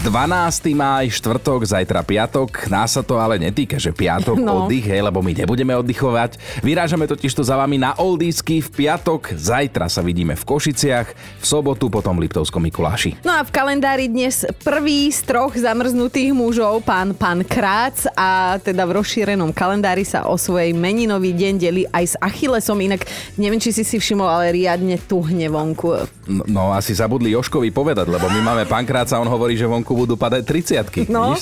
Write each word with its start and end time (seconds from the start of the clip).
12. 0.00 0.72
máj, 0.72 1.12
štvrtok, 1.12 1.60
zajtra 1.60 2.00
piatok. 2.00 2.72
Nás 2.72 2.96
sa 2.96 3.04
to 3.04 3.20
ale 3.20 3.36
netýka, 3.36 3.76
že 3.76 3.92
piatok 3.92 4.40
no. 4.40 4.64
oddych, 4.64 4.88
hej, 4.88 5.04
lebo 5.04 5.20
my 5.20 5.44
nebudeme 5.44 5.76
oddychovať. 5.76 6.40
Vyrážame 6.64 7.04
totiž 7.04 7.36
to 7.36 7.44
za 7.44 7.52
vami 7.60 7.76
na 7.76 7.92
Oldisky 8.00 8.64
v 8.64 8.68
piatok. 8.72 9.36
Zajtra 9.36 9.92
sa 9.92 10.00
vidíme 10.00 10.32
v 10.40 10.40
Košiciach, 10.40 11.08
v 11.12 11.44
sobotu 11.44 11.92
potom 11.92 12.16
v 12.16 12.24
Liptovskom 12.24 12.64
Mikuláši. 12.64 13.20
No 13.28 13.36
a 13.36 13.44
v 13.44 13.52
kalendári 13.52 14.08
dnes 14.08 14.48
prvý 14.64 15.12
z 15.12 15.20
troch 15.20 15.52
zamrznutých 15.52 16.32
mužov, 16.32 16.80
pán 16.80 17.12
pán 17.12 17.44
Krác 17.44 18.08
a 18.16 18.56
teda 18.56 18.88
v 18.88 19.04
rozšírenom 19.04 19.52
kalendári 19.52 20.08
sa 20.08 20.24
o 20.24 20.40
svojej 20.40 20.72
meninový 20.72 21.36
deň 21.36 21.54
delí 21.60 21.84
aj 21.92 22.04
s 22.08 22.14
Achillesom. 22.24 22.80
Inak 22.80 23.04
neviem, 23.36 23.60
či 23.60 23.68
si 23.68 23.84
si 23.84 24.00
všimol, 24.00 24.32
ale 24.32 24.48
riadne 24.48 24.96
tuhne 24.96 25.44
vonku. 25.52 26.08
No, 26.24 26.42
no 26.48 26.62
asi 26.72 26.96
zabudli 26.96 27.36
Joškovi 27.36 27.68
povedať, 27.68 28.08
lebo 28.08 28.32
my 28.32 28.40
máme 28.40 28.64
pán 28.64 28.88
Kráca, 28.88 29.20
on 29.20 29.28
hovorí, 29.28 29.60
že 29.60 29.68
vonku 29.68 29.89
vonku 29.90 30.06
budú 30.06 30.14
padať 30.14 30.46
30 30.46 31.10
no, 31.10 31.34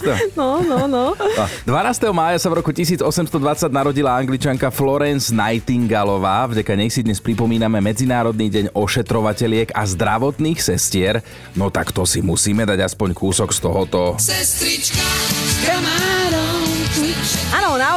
no, 0.65 0.65
no, 0.65 0.81
no. 0.89 1.05
12. 1.69 2.17
mája 2.17 2.41
sa 2.41 2.49
v 2.49 2.65
roku 2.65 2.73
1820 2.73 3.29
narodila 3.69 4.17
angličanka 4.17 4.73
Florence 4.73 5.29
Nightingaleová. 5.29 6.49
Vďaka 6.49 6.73
nej 6.73 6.89
si 6.89 7.05
dnes 7.05 7.21
pripomíname 7.21 7.85
Medzinárodný 7.85 8.49
deň 8.49 8.73
ošetrovateľiek 8.73 9.77
a 9.77 9.85
zdravotných 9.85 10.59
sestier. 10.65 11.21
No 11.53 11.69
tak 11.69 11.93
to 11.93 12.09
si 12.09 12.25
musíme 12.25 12.65
dať 12.65 12.89
aspoň 12.89 13.13
kúsok 13.13 13.53
z 13.53 13.59
tohoto. 13.61 14.17
Sestrička, 14.17 15.05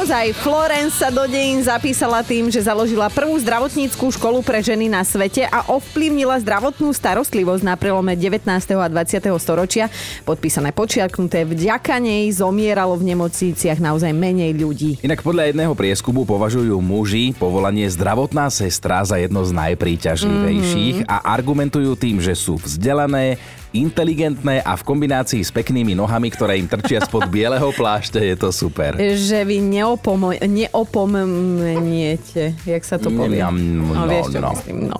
naozaj, 0.01 0.33
Florence 0.33 0.97
sa 0.97 1.13
do 1.13 1.29
dejín 1.29 1.61
zapísala 1.61 2.25
tým, 2.25 2.49
že 2.49 2.65
založila 2.65 3.05
prvú 3.13 3.37
zdravotníckú 3.37 4.09
školu 4.09 4.41
pre 4.41 4.57
ženy 4.57 4.89
na 4.89 5.05
svete 5.05 5.45
a 5.45 5.61
ovplyvnila 5.69 6.41
zdravotnú 6.41 6.89
starostlivosť 6.89 7.61
na 7.61 7.77
prelome 7.77 8.17
19. 8.17 8.41
a 8.81 8.87
20. 8.89 9.29
storočia. 9.37 9.93
Podpísané 10.25 10.73
počiarknuté, 10.73 11.45
vďaka 11.45 12.01
nej 12.01 12.33
zomieralo 12.33 12.97
v 12.97 13.13
nemocniciach 13.13 13.77
naozaj 13.77 14.09
menej 14.09 14.57
ľudí. 14.57 14.97
Inak 15.05 15.21
podľa 15.21 15.53
jedného 15.53 15.77
prieskumu 15.77 16.25
považujú 16.25 16.81
muži 16.81 17.37
povolanie 17.37 17.85
zdravotná 17.85 18.49
sestra 18.49 19.05
za 19.05 19.21
jedno 19.21 19.45
z 19.45 19.53
najpríťažlivejších 19.53 21.05
mm-hmm. 21.05 21.13
a 21.13 21.29
argumentujú 21.29 21.93
tým, 21.93 22.17
že 22.17 22.33
sú 22.33 22.57
vzdelané, 22.57 23.37
inteligentné 23.71 24.59
a 24.59 24.75
v 24.75 24.83
kombinácii 24.83 25.39
s 25.39 25.51
peknými 25.51 25.95
nohami, 25.95 26.27
ktoré 26.27 26.59
im 26.59 26.67
trčia 26.67 26.99
spod 27.07 27.31
bieleho 27.33 27.71
plášťa, 27.71 28.19
je 28.19 28.35
to 28.35 28.51
super. 28.51 28.99
Že 28.99 29.47
vy 29.47 29.57
neopom- 29.63 30.43
neopomeniete, 30.43 32.51
jak 32.67 32.83
sa 32.83 32.99
to 32.99 33.07
povie. 33.07 33.39
No, 33.39 33.95
no, 33.95 34.11
vieš, 34.11 34.35
čo 34.35 34.39
no. 34.43 34.51
myslím, 34.51 34.91
no. 34.91 34.97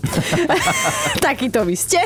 Takýto 1.28 1.68
vy 1.68 1.76
ste. 1.76 2.00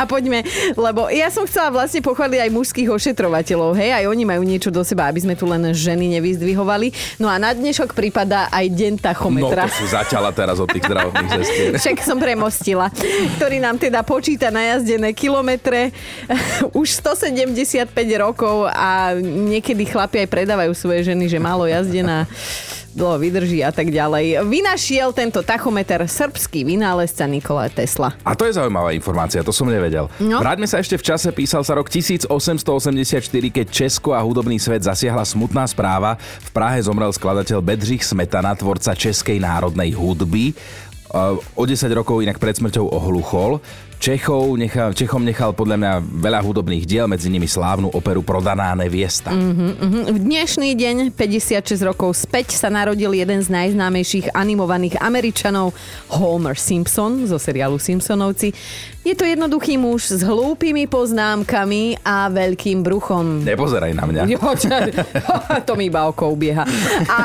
a 0.00 0.08
poďme, 0.08 0.44
lebo 0.76 1.12
ja 1.12 1.28
som 1.28 1.44
chcela 1.44 1.72
vlastne 1.72 2.00
pochváliť 2.00 2.48
aj 2.48 2.50
mužských 2.52 2.88
ošetrovateľov, 2.88 3.76
hej, 3.76 3.92
aj 4.00 4.04
oni 4.08 4.24
majú 4.24 4.42
niečo 4.44 4.72
do 4.72 4.80
seba, 4.80 5.12
aby 5.12 5.20
sme 5.20 5.36
tu 5.36 5.44
len 5.44 5.60
ženy 5.76 6.08
nevyzdvihovali. 6.20 7.20
No 7.20 7.28
a 7.28 7.36
na 7.36 7.52
dnešok 7.52 7.92
prípada 7.92 8.48
aj 8.48 8.64
deň 8.72 9.04
tachometra. 9.04 9.68
No 9.68 9.68
to 9.68 9.76
si 9.76 9.86
začala 9.92 10.32
teraz 10.32 10.56
od 10.56 10.72
tých 10.72 10.88
zdravotných 10.88 11.32
zestier. 11.44 11.70
Však 11.80 12.00
som 12.00 12.16
premostila, 12.16 12.88
ktorý 13.36 13.60
nám 13.60 13.76
teda 13.76 14.00
počíta 14.00 14.48
najazdené 14.48 15.12
kilometre 15.12 15.49
kilometre 15.50 15.90
už 16.80 16.88
175 17.02 17.90
rokov 18.22 18.70
a 18.70 19.18
niekedy 19.18 19.82
chlapi 19.82 20.22
aj 20.22 20.28
predávajú 20.30 20.72
svoje 20.78 21.10
ženy, 21.10 21.26
že 21.26 21.42
málo 21.42 21.66
jazdená 21.66 22.30
dlho 22.90 23.22
vydrží 23.22 23.62
a 23.62 23.70
tak 23.70 23.94
ďalej. 23.94 24.42
Vynašiel 24.50 25.14
tento 25.14 25.46
tachometer 25.46 26.02
srbský 26.10 26.66
vynálezca 26.66 27.22
Nikola 27.30 27.70
Tesla. 27.70 28.18
A 28.26 28.34
to 28.34 28.50
je 28.50 28.58
zaujímavá 28.58 28.90
informácia, 28.90 29.46
to 29.46 29.54
som 29.54 29.70
nevedel. 29.70 30.10
No. 30.18 30.42
Vráťme 30.42 30.66
sa 30.66 30.82
ešte 30.82 30.98
v 30.98 31.06
čase, 31.06 31.30
písal 31.30 31.62
sa 31.62 31.78
rok 31.78 31.86
1884, 31.86 32.26
keď 33.30 33.66
Česko 33.70 34.10
a 34.10 34.18
hudobný 34.18 34.58
svet 34.58 34.82
zasiahla 34.82 35.22
smutná 35.22 35.70
správa. 35.70 36.18
V 36.18 36.50
Prahe 36.50 36.82
zomrel 36.82 37.14
skladateľ 37.14 37.62
Bedřich 37.62 38.02
Smetana, 38.02 38.58
tvorca 38.58 38.90
českej 38.98 39.38
národnej 39.38 39.94
hudby. 39.94 40.50
O 41.58 41.62
10 41.66 41.90
rokov 41.90 42.22
inak 42.22 42.38
pred 42.38 42.54
smrťou 42.54 42.86
ohluchol. 42.86 43.58
Čechov 44.00 44.56
nechal, 44.56 44.96
Čechom 44.96 45.20
nechal 45.20 45.52
podľa 45.52 45.76
mňa 45.76 45.92
veľa 46.24 46.40
hudobných 46.40 46.88
diel, 46.88 47.04
medzi 47.04 47.28
nimi 47.28 47.44
slávnu 47.44 47.92
operu 47.92 48.24
Prodaná 48.24 48.72
neviesta. 48.72 49.28
Uh-huh, 49.28 49.76
uh-huh. 49.76 50.16
V 50.16 50.18
dnešný 50.24 50.72
deň, 50.72 51.12
56 51.12 51.84
rokov 51.84 52.16
späť, 52.16 52.56
sa 52.56 52.72
narodil 52.72 53.12
jeden 53.12 53.44
z 53.44 53.52
najznámejších 53.52 54.32
animovaných 54.32 54.96
Američanov, 55.04 55.76
Homer 56.16 56.56
Simpson 56.56 57.28
zo 57.28 57.36
seriálu 57.36 57.76
Simpsonovci. 57.76 58.56
Je 59.00 59.16
to 59.16 59.24
jednoduchý 59.24 59.80
muž 59.80 60.12
s 60.12 60.20
hlúpými 60.24 60.84
poznámkami 60.88 62.04
a 62.04 62.28
veľkým 62.28 62.84
bruchom. 62.84 63.44
Nepozeraj 63.44 63.96
na 63.96 64.04
mňa. 64.04 64.22
to 65.68 65.72
mi 65.72 65.88
iba 65.88 66.04
oko 66.08 66.36
ubieha. 66.36 66.68
A, 67.08 67.18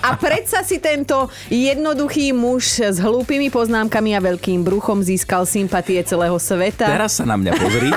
a 0.00 0.10
predsa 0.16 0.64
si 0.64 0.80
tento 0.80 1.28
jednoduchý 1.52 2.32
muž 2.32 2.80
s 2.80 2.96
hlúpými 2.96 3.27
poznámkami 3.28 4.16
a 4.16 4.20
veľkým 4.24 4.64
bruchom 4.64 5.04
získal 5.04 5.44
sympatie 5.44 6.00
celého 6.00 6.40
sveta. 6.40 6.88
Teraz 6.88 7.20
sa 7.20 7.28
na 7.28 7.36
mňa 7.36 7.52
pozri. 7.60 7.92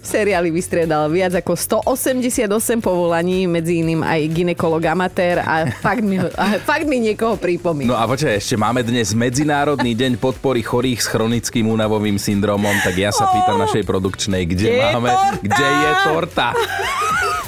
V 0.00 0.06
seriáli 0.06 0.48
vystriedal 0.50 1.12
viac 1.12 1.36
ako 1.36 1.52
188 1.84 2.46
povolaní, 2.80 3.44
medzi 3.44 3.84
iným 3.84 4.00
aj 4.00 4.20
ginekolog 4.32 4.80
amatér 4.80 5.44
a 5.44 5.68
fakt 5.84 6.02
mi, 6.02 6.16
a 6.18 6.56
fakt 6.62 6.86
mi 6.88 6.98
niekoho 6.98 7.36
pripomína. 7.36 7.92
No 7.92 7.98
a 7.98 8.08
počkaj, 8.08 8.40
ešte 8.40 8.56
máme 8.56 8.80
dnes 8.80 9.12
Medzinárodný 9.12 9.92
deň 9.92 10.16
podpory 10.16 10.64
chorých 10.64 11.04
s 11.04 11.06
chronickým 11.10 11.68
únavovým 11.68 12.16
syndromom, 12.16 12.74
tak 12.80 12.96
ja 12.96 13.12
sa 13.12 13.28
pýtam 13.28 13.60
našej 13.60 13.84
produkčnej, 13.84 14.48
kde, 14.48 14.68
kde 14.72 14.84
máme, 14.94 15.10
torta? 15.12 15.38
kde 15.44 15.66
je 15.68 15.90
torta? 16.08 16.48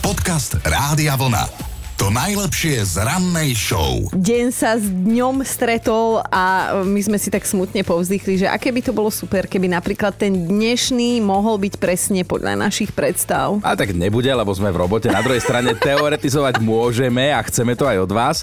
Podcast 0.05 0.61
Rádia 0.67 1.17
Vlna. 1.17 1.72
To 2.03 2.11
najlepšie 2.11 2.83
z 2.83 2.99
rannej 2.99 3.55
show. 3.55 4.11
Deň 4.11 4.51
sa 4.51 4.75
s 4.75 4.91
dňom 4.91 5.47
stretol 5.47 6.19
a 6.35 6.75
my 6.83 6.99
sme 6.99 7.15
si 7.15 7.31
tak 7.31 7.47
smutne 7.47 7.87
povzdychli, 7.87 8.43
že 8.43 8.51
aké 8.51 8.75
by 8.75 8.83
to 8.83 8.91
bolo 8.91 9.07
super, 9.07 9.47
keby 9.47 9.71
napríklad 9.71 10.11
ten 10.19 10.35
dnešný 10.51 11.23
mohol 11.23 11.63
byť 11.63 11.79
presne 11.79 12.27
podľa 12.27 12.59
našich 12.59 12.91
predstav. 12.91 13.63
A 13.63 13.79
tak 13.79 13.95
nebude, 13.95 14.27
lebo 14.27 14.51
sme 14.51 14.75
v 14.75 14.83
robote. 14.83 15.15
Na 15.15 15.23
druhej 15.23 15.47
strane 15.47 15.79
teoretizovať 15.87 16.59
môžeme 16.59 17.31
a 17.31 17.39
chceme 17.47 17.79
to 17.79 17.87
aj 17.87 18.03
od 18.03 18.11
vás. 18.11 18.43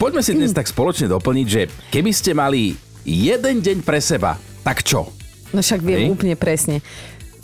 Poďme 0.00 0.24
si 0.24 0.32
dnes 0.32 0.48
tak 0.56 0.64
spoločne 0.64 1.12
doplniť, 1.12 1.44
že 1.44 1.68
keby 1.92 2.08
ste 2.16 2.32
mali 2.32 2.72
jeden 3.04 3.60
deň 3.60 3.84
pre 3.84 4.00
seba, 4.00 4.40
tak 4.64 4.80
čo? 4.80 5.12
No 5.52 5.60
však 5.60 5.84
viem 5.84 6.08
Hej? 6.08 6.12
úplne 6.16 6.36
presne. 6.40 6.80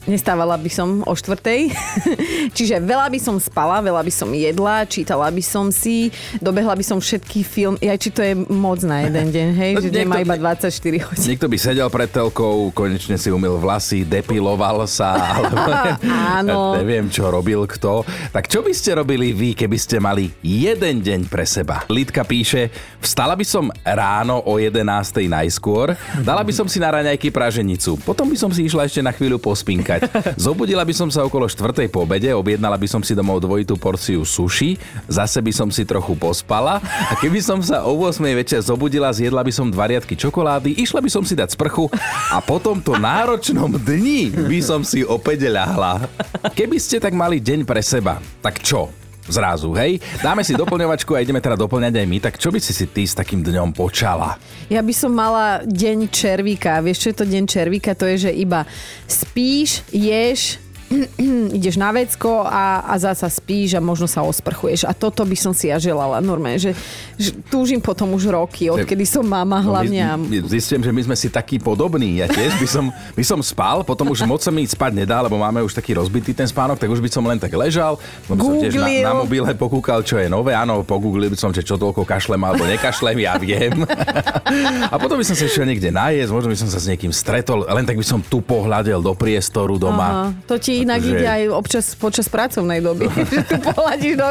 Nestávala 0.05 0.61
by 0.61 0.69
som 0.69 1.01
o 1.09 1.17
štvrtej, 1.17 1.73
čiže 2.57 2.77
veľa 2.77 3.09
by 3.09 3.17
som 3.17 3.41
spala, 3.41 3.81
veľa 3.81 4.05
by 4.05 4.13
som 4.13 4.29
jedla, 4.37 4.85
čítala 4.85 5.33
by 5.33 5.41
som 5.41 5.73
si, 5.73 6.13
dobehla 6.45 6.77
by 6.77 6.85
som 6.85 7.01
všetky 7.01 7.41
film, 7.41 7.81
aj 7.81 7.97
či 7.97 8.13
to 8.13 8.21
je 8.21 8.37
moc 8.53 8.85
na 8.85 9.09
jeden 9.09 9.33
deň, 9.33 9.49
hej, 9.57 9.73
že 9.85 9.89
niekto, 9.89 10.01
nemá 10.05 10.21
iba 10.21 10.37
24 10.37 11.09
hodín. 11.09 11.25
Niekto 11.25 11.49
by 11.49 11.57
sedel 11.57 11.89
pred 11.89 12.13
telkou, 12.13 12.69
konečne 12.77 13.17
si 13.17 13.33
umil 13.33 13.57
vlasy, 13.57 14.05
depiloval 14.05 14.85
sa, 14.85 15.17
alebo 15.41 15.73
Áno. 16.05 16.77
neviem, 16.77 17.09
čo 17.09 17.33
robil 17.33 17.65
kto. 17.65 18.05
Tak 18.29 18.53
čo 18.53 18.61
by 18.61 18.77
ste 18.77 19.01
robili 19.01 19.33
vy, 19.33 19.57
keby 19.57 19.81
ste 19.81 20.05
mali 20.05 20.29
jeden 20.45 21.01
deň 21.01 21.33
pre 21.33 21.49
seba? 21.49 21.81
Lidka 21.89 22.29
píše, 22.29 22.69
vstala 23.01 23.33
by 23.33 23.45
som 23.49 23.73
ráno 23.81 24.45
o 24.45 24.61
11. 24.61 24.85
najskôr, 25.33 25.97
dala 26.21 26.45
by 26.45 26.53
som 26.53 26.69
si 26.69 26.77
na 26.77 26.93
raňajky 26.93 27.33
praženicu, 27.33 27.97
potom 28.05 28.29
by 28.29 28.37
som 28.37 28.53
si 28.53 28.69
išla 28.69 28.85
ešte 28.85 29.01
na 29.01 29.09
chvíľu 29.09 29.41
pospinkať 29.41 29.94
čakať. 29.99 30.39
Zobudila 30.39 30.83
by 30.83 30.95
som 30.95 31.09
sa 31.11 31.23
okolo 31.23 31.47
4. 31.47 31.87
po 31.91 32.03
obede, 32.03 32.31
objednala 32.35 32.77
by 32.79 32.89
som 32.91 33.01
si 33.03 33.15
domov 33.15 33.43
dvojitú 33.43 33.79
porciu 33.79 34.27
suši, 34.27 34.77
zase 35.07 35.39
by 35.41 35.53
som 35.55 35.69
si 35.71 35.87
trochu 35.87 36.15
pospala 36.19 36.81
a 36.83 37.15
keby 37.19 37.41
som 37.41 37.61
sa 37.63 37.87
o 37.87 37.95
8. 37.95 38.23
večer 38.35 38.61
zobudila, 38.63 39.13
zjedla 39.15 39.43
by 39.45 39.53
som 39.55 39.71
dva 39.71 39.91
riadky 39.91 40.19
čokolády, 40.19 40.75
išla 40.81 41.01
by 41.01 41.11
som 41.11 41.23
si 41.23 41.39
dať 41.39 41.55
sprchu 41.55 41.91
a 42.33 42.39
po 42.43 42.59
tomto 42.59 42.97
náročnom 42.99 43.77
dni 43.79 44.33
by 44.33 44.59
som 44.63 44.81
si 44.83 45.05
opäť 45.05 45.47
ľahla. 45.51 46.07
Keby 46.55 46.77
ste 46.81 46.99
tak 46.99 47.15
mali 47.15 47.39
deň 47.39 47.67
pre 47.67 47.83
seba, 47.85 48.19
tak 48.41 48.63
čo? 48.63 49.04
Zrazu, 49.29 49.73
hej? 49.77 50.01
Dáme 50.21 50.45
si 50.45 50.57
doplňovačku 50.57 51.15
a 51.17 51.23
ideme 51.23 51.41
teda 51.41 51.57
doplňať 51.57 51.95
aj 52.01 52.07
my, 52.09 52.19
tak 52.21 52.35
čo 52.41 52.49
by 52.49 52.59
si 52.61 52.73
si 52.73 52.89
ty 52.89 53.05
s 53.05 53.17
takým 53.17 53.45
dňom 53.45 53.77
počala? 53.77 54.37
Ja 54.73 54.81
by 54.81 54.95
som 54.97 55.13
mala 55.13 55.61
deň 55.65 56.09
červíka. 56.09 56.81
Vieš, 56.81 56.99
čo 57.05 57.09
je 57.13 57.17
to 57.21 57.27
deň 57.29 57.45
červíka? 57.45 57.93
To 57.97 58.09
je, 58.09 58.29
že 58.29 58.33
iba 58.33 58.65
spíš, 59.05 59.85
ješ, 59.93 60.64
ideš 61.57 61.75
na 61.75 61.91
vecko 61.91 62.43
a, 62.43 62.83
a 62.83 62.95
zasa 62.97 63.27
spíš 63.27 63.75
a 63.75 63.81
možno 63.81 64.05
sa 64.05 64.21
osprchuješ. 64.21 64.85
A 64.85 64.93
toto 64.93 65.23
by 65.23 65.35
som 65.35 65.51
si 65.51 65.67
ja 65.67 65.77
želala 65.77 66.19
normálne, 66.19 66.57
že, 66.57 66.73
že 67.15 67.33
túžim 67.45 67.79
potom 67.79 68.13
už 68.13 68.29
roky, 68.29 68.69
odkedy 68.69 69.03
som 69.03 69.23
mama 69.23 69.57
No, 69.57 69.73
hlavne. 69.73 69.99
a- 69.99 70.15
my, 70.15 70.45
zistím, 70.47 70.81
že 70.81 70.91
my 70.91 71.03
sme 71.03 71.15
si 71.15 71.29
takí 71.29 71.57
podobní. 71.57 72.19
Ja 72.19 72.27
tiež 72.27 72.59
by 72.59 72.67
som, 72.67 72.85
by 73.13 73.23
som 73.23 73.39
spal, 73.41 73.83
potom 73.83 74.09
už 74.09 74.25
moc 74.25 74.41
sa 74.41 74.51
mi 74.51 74.63
spať 74.63 74.93
nedá, 74.97 75.21
lebo 75.21 75.35
máme 75.35 75.61
už 75.61 75.73
taký 75.73 75.95
rozbitý 75.95 76.33
ten 76.33 76.45
spánok, 76.45 76.77
tak 76.77 76.89
už 76.89 76.99
by 76.99 77.09
som 77.09 77.23
len 77.23 77.39
tak 77.39 77.51
ležal, 77.51 77.97
by 78.27 78.35
som 78.35 78.55
tiež 78.59 78.75
na, 78.75 78.87
na 79.05 79.13
mobile 79.15 79.47
pokúkal, 79.55 80.03
čo 80.03 80.17
je 80.17 80.27
nové. 80.27 80.53
Áno, 80.53 80.83
pogooglil 80.83 81.29
by 81.29 81.39
som, 81.39 81.51
že 81.51 81.63
čo 81.63 81.75
toľko 81.75 82.03
kašlem 82.03 82.41
alebo 82.41 82.65
nekašlem, 82.65 83.17
ja 83.21 83.37
viem. 83.37 83.85
A 84.93 84.99
potom 84.99 85.17
by 85.17 85.25
som 85.25 85.35
sa 85.35 85.45
išiel 85.45 85.65
niekde 85.65 85.89
najesť, 85.89 86.31
možno 86.31 86.49
by 86.49 86.59
som 86.59 86.69
sa 86.69 86.79
s 86.79 86.87
niekým 86.87 87.11
stretol, 87.11 87.63
len 87.65 87.83
tak 87.83 87.95
by 87.95 88.05
som 88.05 88.21
tu 88.21 88.39
pohľadel 88.39 88.99
do 88.99 89.13
priestoru 89.13 89.77
doma. 89.77 90.07
Aha, 90.07 90.27
to 90.45 90.57
ti 90.57 90.74
inak 90.83 90.99
Akože- 90.99 91.13
ide 91.15 91.27
aj 91.31 91.43
občas 91.55 91.85
počas 91.95 92.27
pracovnej 92.27 92.83
doby. 92.83 93.07
že 93.35 93.47
tu 93.47 93.57
pohľadíš 93.63 94.15
do... 94.19 94.27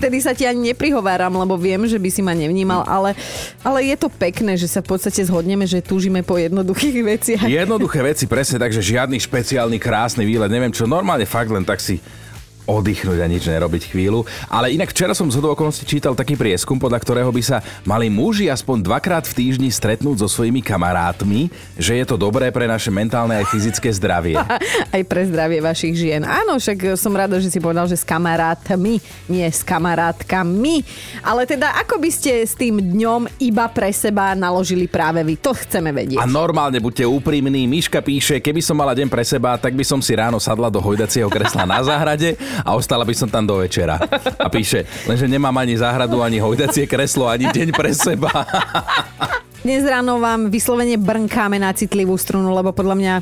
Vtedy 0.00 0.16
sa 0.24 0.32
ti 0.32 0.48
ani 0.48 0.72
neprihováram, 0.72 1.36
lebo 1.36 1.60
viem, 1.60 1.84
že 1.84 2.00
by 2.00 2.08
si 2.08 2.24
ma 2.24 2.32
nevnímal, 2.32 2.88
ale, 2.88 3.12
ale 3.60 3.84
je 3.84 3.96
to 4.00 4.08
pekné, 4.08 4.56
že 4.56 4.70
sa 4.70 4.80
v 4.80 4.96
podstate 4.96 5.20
zhodneme, 5.26 5.68
že 5.68 5.84
túžime 5.84 6.24
po 6.24 6.40
jednoduchých 6.40 6.96
veciach. 7.12 7.44
Jednoduché 7.44 8.00
veci, 8.00 8.24
presne, 8.24 8.56
takže 8.56 8.80
žiadny 8.80 9.20
špeciálny 9.20 9.76
krásny 9.76 10.24
výlet, 10.24 10.48
neviem 10.48 10.72
čo, 10.72 10.88
normálne 10.88 11.28
fakt 11.28 11.52
len 11.52 11.66
tak 11.66 11.82
si 11.82 12.00
oddychnúť 12.64 13.18
a 13.20 13.26
nič 13.28 13.44
nerobiť 13.48 13.92
chvíľu. 13.92 14.24
Ale 14.48 14.72
inak 14.72 14.90
včera 14.90 15.12
som 15.12 15.28
z 15.28 15.40
okolností 15.40 15.84
čítal 15.84 16.16
taký 16.16 16.34
prieskum, 16.34 16.80
podľa 16.80 17.00
ktorého 17.00 17.30
by 17.30 17.42
sa 17.44 17.58
mali 17.84 18.08
muži 18.08 18.48
aspoň 18.48 18.84
dvakrát 18.84 19.24
v 19.28 19.36
týždni 19.36 19.68
stretnúť 19.68 20.24
so 20.24 20.28
svojimi 20.28 20.64
kamarátmi, 20.64 21.52
že 21.76 22.00
je 22.00 22.04
to 22.08 22.16
dobré 22.16 22.48
pre 22.48 22.64
naše 22.64 22.88
mentálne 22.88 23.36
aj 23.36 23.48
fyzické 23.52 23.92
zdravie. 23.92 24.40
Aj 24.94 25.02
pre 25.04 25.26
zdravie 25.26 25.58
vašich 25.58 25.94
žien. 25.98 26.22
Áno, 26.22 26.56
však 26.56 26.94
som 26.94 27.10
rada, 27.12 27.36
že 27.42 27.50
si 27.50 27.58
povedal, 27.58 27.90
že 27.90 27.98
s 27.98 28.06
kamarátmi, 28.06 29.02
nie 29.26 29.46
s 29.46 29.66
kamarátkami. 29.66 30.86
Ale 31.20 31.44
teda, 31.44 31.82
ako 31.82 31.98
by 31.98 32.10
ste 32.10 32.46
s 32.46 32.54
tým 32.54 32.78
dňom 32.78 33.42
iba 33.42 33.66
pre 33.68 33.90
seba 33.90 34.32
naložili 34.38 34.86
práve 34.86 35.20
vy? 35.26 35.34
To 35.42 35.52
chceme 35.52 35.90
vedieť. 35.90 36.22
A 36.22 36.30
normálne 36.30 36.78
buďte 36.78 37.04
úprimní. 37.04 37.66
Miška 37.66 38.00
píše, 38.00 38.38
keby 38.38 38.62
som 38.62 38.78
mala 38.78 38.94
deň 38.94 39.08
pre 39.10 39.26
seba, 39.26 39.58
tak 39.58 39.74
by 39.74 39.82
som 39.82 39.98
si 39.98 40.14
ráno 40.14 40.38
sadla 40.38 40.70
do 40.70 40.78
hojdacieho 40.78 41.26
kresla 41.26 41.66
na 41.66 41.82
záhrade 41.82 42.38
a 42.62 42.70
ostala 42.78 43.02
by 43.02 43.14
som 43.16 43.26
tam 43.26 43.48
do 43.48 43.58
večera. 43.58 43.98
A 44.38 44.46
píše, 44.46 44.86
lenže 45.08 45.26
nemám 45.26 45.54
ani 45.58 45.74
záhradu, 45.74 46.22
ani 46.22 46.38
hojdacie 46.38 46.86
kreslo, 46.86 47.26
ani 47.26 47.50
deň 47.50 47.68
pre 47.74 47.90
seba. 47.90 48.30
Dnes 49.64 49.80
ráno 49.88 50.20
vám 50.20 50.52
vyslovene 50.52 51.00
brnkáme 51.00 51.56
na 51.56 51.72
citlivú 51.72 52.20
strunu, 52.20 52.52
lebo 52.52 52.76
podľa 52.76 52.96
mňa 53.00 53.14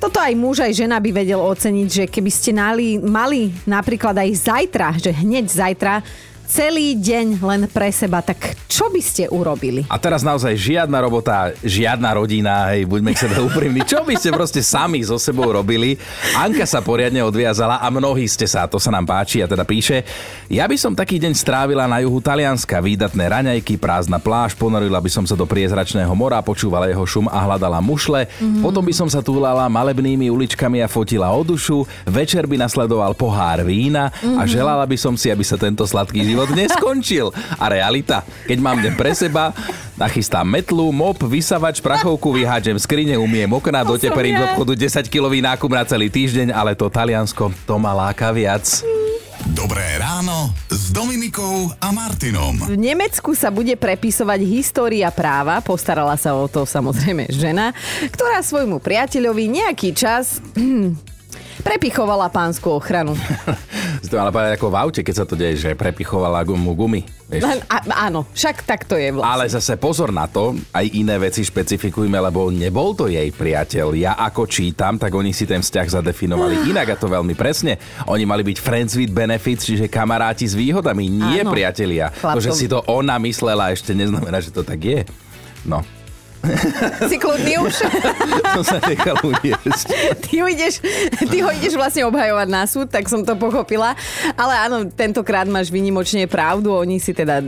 toto 0.00 0.18
aj 0.18 0.34
muž, 0.34 0.64
aj 0.64 0.72
žena 0.74 0.98
by 0.98 1.14
vedel 1.14 1.38
oceniť, 1.38 1.88
že 1.88 2.04
keby 2.10 2.30
ste 2.32 2.50
nali, 2.50 2.98
mali 2.98 3.54
napríklad 3.68 4.18
aj 4.18 4.30
zajtra, 4.34 4.88
že 4.98 5.14
hneď 5.14 5.46
zajtra, 5.46 6.02
celý 6.46 6.98
deň 6.98 7.40
len 7.40 7.62
pre 7.70 7.88
seba, 7.94 8.20
tak 8.20 8.58
čo 8.68 8.88
by 8.88 9.00
ste 9.04 9.28
urobili? 9.28 9.84
A 9.88 10.00
teraz 10.00 10.24
naozaj 10.24 10.56
žiadna 10.56 10.98
robota, 11.00 11.52
žiadna 11.60 12.16
rodina, 12.16 12.72
hej, 12.72 12.88
buďme 12.88 13.12
k 13.12 13.22
sebe 13.28 13.36
úprimní. 13.40 13.84
Čo 13.84 14.04
by 14.04 14.16
ste 14.16 14.32
proste 14.32 14.60
sami 14.64 15.04
so 15.04 15.16
sebou 15.16 15.48
robili? 15.48 16.00
Anka 16.36 16.64
sa 16.68 16.80
poriadne 16.80 17.20
odviazala 17.20 17.80
a 17.80 17.86
mnohí 17.92 18.24
ste 18.28 18.48
sa, 18.48 18.64
to 18.68 18.80
sa 18.80 18.88
nám 18.88 19.04
páči 19.04 19.44
a 19.44 19.46
teda 19.48 19.64
píše, 19.64 20.04
ja 20.52 20.68
by 20.68 20.76
som 20.76 20.92
taký 20.92 21.20
deň 21.20 21.32
strávila 21.36 21.88
na 21.88 22.00
juhu 22.04 22.20
Talianska, 22.20 22.80
výdatné 22.84 23.24
raňajky, 23.28 23.80
prázdna 23.80 24.20
pláž, 24.20 24.56
ponorila 24.56 25.00
by 25.00 25.10
som 25.12 25.24
sa 25.28 25.36
do 25.36 25.44
priezračného 25.48 26.12
mora, 26.12 26.40
počúvala 26.44 26.88
jeho 26.88 27.04
šum 27.04 27.28
a 27.28 27.38
hľadala 27.44 27.80
mušle, 27.80 28.28
mm-hmm. 28.28 28.60
potom 28.64 28.84
by 28.84 28.94
som 28.96 29.08
sa 29.08 29.20
túlala 29.20 29.68
malebnými 29.68 30.32
uličkami 30.32 30.80
a 30.80 30.88
fotila 30.88 31.32
o 31.32 31.44
dušu, 31.44 31.84
večer 32.08 32.48
by 32.48 32.60
nasledoval 32.60 33.16
pohár 33.16 33.64
vína 33.64 34.08
mm-hmm. 34.08 34.36
a 34.36 34.42
želala 34.48 34.84
by 34.88 34.96
som 34.96 35.16
si, 35.16 35.28
aby 35.28 35.44
sa 35.44 35.60
tento 35.60 35.84
sladký 35.84 36.24
život 36.24 36.41
neskončil. 36.50 37.30
A 37.60 37.70
realita, 37.70 38.26
keď 38.50 38.58
mám 38.58 38.82
deň 38.82 38.98
pre 38.98 39.14
seba, 39.14 39.54
nachystám 39.94 40.42
metlu, 40.42 40.90
mop, 40.90 41.22
vysavač, 41.22 41.78
prachovku, 41.78 42.34
vyhádžem 42.34 42.74
skrine, 42.82 43.14
umiem 43.14 43.50
okná, 43.54 43.86
doteperím 43.86 44.42
do 44.42 44.44
obchodu 44.50 44.74
10-kilový 44.74 45.38
nákup 45.46 45.70
na 45.70 45.86
celý 45.86 46.10
týždeň, 46.10 46.50
ale 46.50 46.74
to 46.74 46.90
Taliansko, 46.90 47.54
to 47.62 47.74
ma 47.78 47.94
láka 47.94 48.34
viac. 48.34 48.82
Dobré 49.50 49.98
ráno 49.98 50.54
s 50.70 50.94
Dominikou 50.94 51.74
a 51.82 51.90
Martinom. 51.90 52.54
V 52.62 52.78
Nemecku 52.78 53.34
sa 53.34 53.50
bude 53.50 53.74
prepisovať 53.74 54.38
história 54.46 55.10
práva, 55.10 55.58
postarala 55.58 56.14
sa 56.14 56.38
o 56.38 56.46
to 56.46 56.62
samozrejme 56.62 57.26
žena, 57.26 57.74
ktorá 58.14 58.38
svojmu 58.38 58.78
priateľovi 58.78 59.50
nejaký 59.50 59.98
čas 59.98 60.38
prepichovala 61.66 62.30
pánsku 62.30 62.70
ochranu. 62.70 63.18
To 64.12 64.20
ale 64.20 64.28
povedať 64.28 64.60
ako 64.60 64.68
v 64.68 64.76
aute, 64.76 65.00
keď 65.00 65.14
sa 65.16 65.24
to 65.24 65.40
deje, 65.40 65.56
že 65.56 65.72
prepichovala 65.72 66.44
gumu 66.44 66.76
gumy. 66.76 67.00
Vieš? 67.32 67.64
A, 67.64 67.80
áno, 68.12 68.28
však 68.36 68.60
tak 68.68 68.84
to 68.84 69.00
je 69.00 69.08
vlastne. 69.08 69.24
Ale 69.24 69.48
zase 69.48 69.80
pozor 69.80 70.12
na 70.12 70.28
to, 70.28 70.52
aj 70.68 70.84
iné 70.92 71.16
veci 71.16 71.40
špecifikujme, 71.40 72.20
lebo 72.20 72.52
nebol 72.52 72.92
to 72.92 73.08
jej 73.08 73.32
priateľ. 73.32 73.96
Ja 73.96 74.12
ako 74.20 74.44
čítam, 74.44 75.00
tak 75.00 75.16
oni 75.16 75.32
si 75.32 75.48
ten 75.48 75.64
vzťah 75.64 76.04
zadefinovali 76.04 76.68
inak 76.68 76.92
a 76.92 76.96
to 77.00 77.08
veľmi 77.08 77.32
presne. 77.32 77.80
Oni 78.04 78.28
mali 78.28 78.44
byť 78.44 78.58
friends 78.60 79.00
with 79.00 79.16
benefits, 79.16 79.64
čiže 79.64 79.88
kamaráti 79.88 80.44
s 80.44 80.52
výhodami, 80.52 81.08
nie 81.08 81.40
Áno. 81.40 81.48
priatelia. 81.48 82.12
To, 82.12 82.36
že 82.36 82.52
Chlapcom. 82.52 82.60
si 82.60 82.66
to 82.68 82.84
ona 82.92 83.16
myslela, 83.16 83.72
ešte 83.72 83.96
neznamená, 83.96 84.44
že 84.44 84.52
to 84.52 84.60
tak 84.60 84.76
je. 84.76 85.08
No, 85.64 85.80
Si 87.10 87.16
kľudný 87.18 87.54
už? 87.62 87.74
to 88.58 88.62
sa 88.66 88.78
nechal 88.82 89.16
uviesť. 89.22 89.86
ty, 90.26 90.42
ideš, 90.42 90.82
ty 91.30 91.36
ho 91.42 91.50
ideš 91.54 91.74
vlastne 91.78 92.06
obhajovať 92.06 92.48
na 92.50 92.62
súd, 92.66 92.90
tak 92.90 93.06
som 93.06 93.22
to 93.22 93.38
pochopila. 93.38 93.94
Ale 94.34 94.54
áno, 94.58 94.86
tentokrát 94.90 95.46
máš 95.46 95.70
vynimočne 95.70 96.26
pravdu. 96.26 96.74
Oni 96.74 96.98
si 96.98 97.14
teda 97.14 97.38
e, 97.40 97.44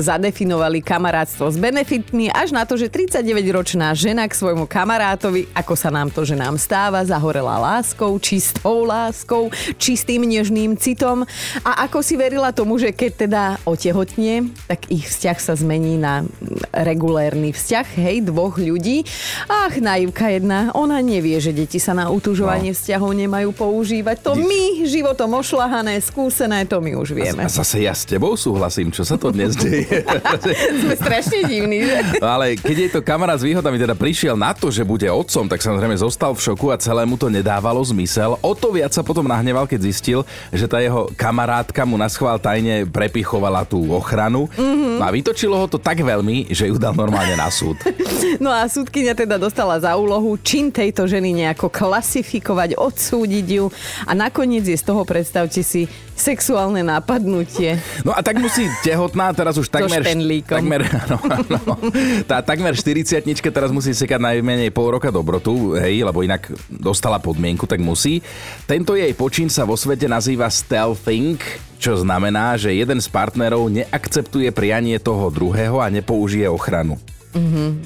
zadefinovali 0.00 0.80
kamarátstvo 0.80 1.52
s 1.52 1.56
benefitmi 1.60 2.32
až 2.32 2.52
na 2.56 2.64
to, 2.64 2.80
že 2.80 2.88
39-ročná 2.88 3.92
žena 3.92 4.24
k 4.24 4.36
svojmu 4.36 4.64
kamarátovi, 4.64 5.48
ako 5.52 5.74
sa 5.76 5.92
nám 5.92 6.08
to, 6.12 6.24
že 6.24 6.36
nám 6.36 6.56
stáva, 6.56 7.04
zahorela 7.04 7.60
láskou, 7.60 8.16
čistou 8.16 8.84
láskou, 8.88 9.52
čistým 9.76 10.24
nežným 10.24 10.76
citom. 10.76 11.24
A 11.64 11.84
ako 11.88 12.00
si 12.00 12.16
verila 12.16 12.52
tomu, 12.52 12.80
že 12.80 12.92
keď 12.92 13.10
teda 13.28 13.42
otehotnie, 13.68 14.48
tak 14.66 14.88
ich 14.88 15.08
vzťah 15.08 15.38
sa 15.38 15.54
zmení 15.56 16.00
na 16.00 16.24
regulérny 16.72 17.52
vzťah, 17.52 17.86
hej, 17.98 18.16
dvoch 18.38 18.54
ľudí. 18.54 19.02
Ach, 19.50 19.74
naivka 19.74 20.30
jedna, 20.30 20.70
ona 20.70 21.02
nevie, 21.02 21.42
že 21.42 21.50
deti 21.50 21.82
sa 21.82 21.90
na 21.90 22.06
utužovanie 22.06 22.70
no. 22.70 22.78
vzťahov 22.78 23.10
nemajú 23.10 23.50
používať. 23.50 24.22
To 24.22 24.38
my, 24.38 24.86
životom 24.86 25.34
ošlahané, 25.42 25.98
skúsené, 25.98 26.62
to 26.70 26.78
my 26.78 26.94
už 26.94 27.18
vieme. 27.18 27.42
A 27.42 27.50
zase 27.50 27.82
ja 27.82 27.90
s 27.90 28.06
tebou 28.06 28.38
súhlasím, 28.38 28.94
čo 28.94 29.02
sa 29.02 29.18
to 29.18 29.34
dnes 29.34 29.58
deje. 29.58 30.06
Sme 30.86 30.94
strašne 30.94 31.50
divní, 31.50 31.82
že? 31.82 32.22
Ale 32.22 32.54
keď 32.54 32.76
jej 32.78 32.90
to 32.94 33.02
kamarát 33.02 33.42
s 33.42 33.42
výhodami 33.42 33.74
teda 33.74 33.98
prišiel 33.98 34.38
na 34.38 34.54
to, 34.54 34.70
že 34.70 34.86
bude 34.86 35.10
otcom, 35.10 35.50
tak 35.50 35.58
samozrejme 35.58 35.98
zostal 35.98 36.30
v 36.38 36.40
šoku 36.46 36.70
a 36.70 36.78
celému 36.78 37.18
to 37.18 37.26
nedávalo 37.26 37.82
zmysel. 37.82 38.38
O 38.38 38.54
to 38.54 38.70
viac 38.70 38.94
sa 38.94 39.02
potom 39.02 39.26
nahneval, 39.26 39.66
keď 39.66 39.82
zistil, 39.82 40.22
že 40.54 40.70
tá 40.70 40.78
jeho 40.78 41.10
kamarátka 41.18 41.82
mu 41.82 41.98
na 41.98 42.06
schvál 42.06 42.38
tajne 42.38 42.86
prepichovala 42.86 43.66
tú 43.66 43.82
ochranu. 43.90 44.46
Mm-hmm. 44.54 45.02
No 45.02 45.04
a 45.04 45.10
vytočilo 45.10 45.58
ho 45.58 45.66
to 45.66 45.82
tak 45.82 45.98
veľmi, 46.06 46.54
že 46.54 46.70
ju 46.70 46.78
dal 46.78 46.94
normálne 46.94 47.34
na 47.34 47.50
súd. 47.50 47.74
No 48.36 48.52
a 48.52 48.68
súdkynia 48.68 49.16
teda 49.16 49.40
dostala 49.40 49.80
za 49.80 49.96
úlohu 49.96 50.36
čin 50.44 50.68
tejto 50.68 51.08
ženy 51.08 51.32
nejako 51.32 51.72
klasifikovať, 51.72 52.76
odsúdiť 52.76 53.46
ju 53.48 53.72
a 54.04 54.12
nakoniec 54.12 54.68
je 54.68 54.76
z 54.76 54.84
toho, 54.84 55.08
predstavte 55.08 55.64
si, 55.64 55.88
sexuálne 56.18 56.82
napadnutie. 56.82 57.78
No 58.02 58.10
a 58.12 58.20
tak 58.20 58.42
musí 58.42 58.66
tehotná, 58.82 59.30
teraz 59.32 59.54
už 59.56 59.70
takmer... 59.70 60.02
špendlíkom. 60.02 60.58
takmer 60.58 60.82
no, 61.14 61.16
no, 61.62 61.74
tá 62.26 62.42
takmer 62.42 62.74
40 62.74 63.22
teraz 63.48 63.70
musí 63.70 63.94
sekať 63.94 64.18
najmenej 64.18 64.74
pol 64.74 64.98
roka 64.98 65.14
dobrotu, 65.14 65.78
hej, 65.78 66.02
lebo 66.02 66.26
inak 66.26 66.50
dostala 66.66 67.22
podmienku, 67.22 67.64
tak 67.64 67.78
musí. 67.78 68.20
Tento 68.66 68.98
jej 68.98 69.14
počin 69.14 69.46
sa 69.46 69.62
vo 69.62 69.78
svete 69.78 70.10
nazýva 70.10 70.50
stealthing, 70.50 71.38
čo 71.78 71.94
znamená, 71.94 72.58
že 72.58 72.74
jeden 72.74 72.98
z 72.98 73.06
partnerov 73.06 73.70
neakceptuje 73.70 74.50
prianie 74.50 74.98
toho 74.98 75.30
druhého 75.30 75.78
a 75.78 75.86
nepoužije 75.86 76.50
ochranu. 76.50 76.98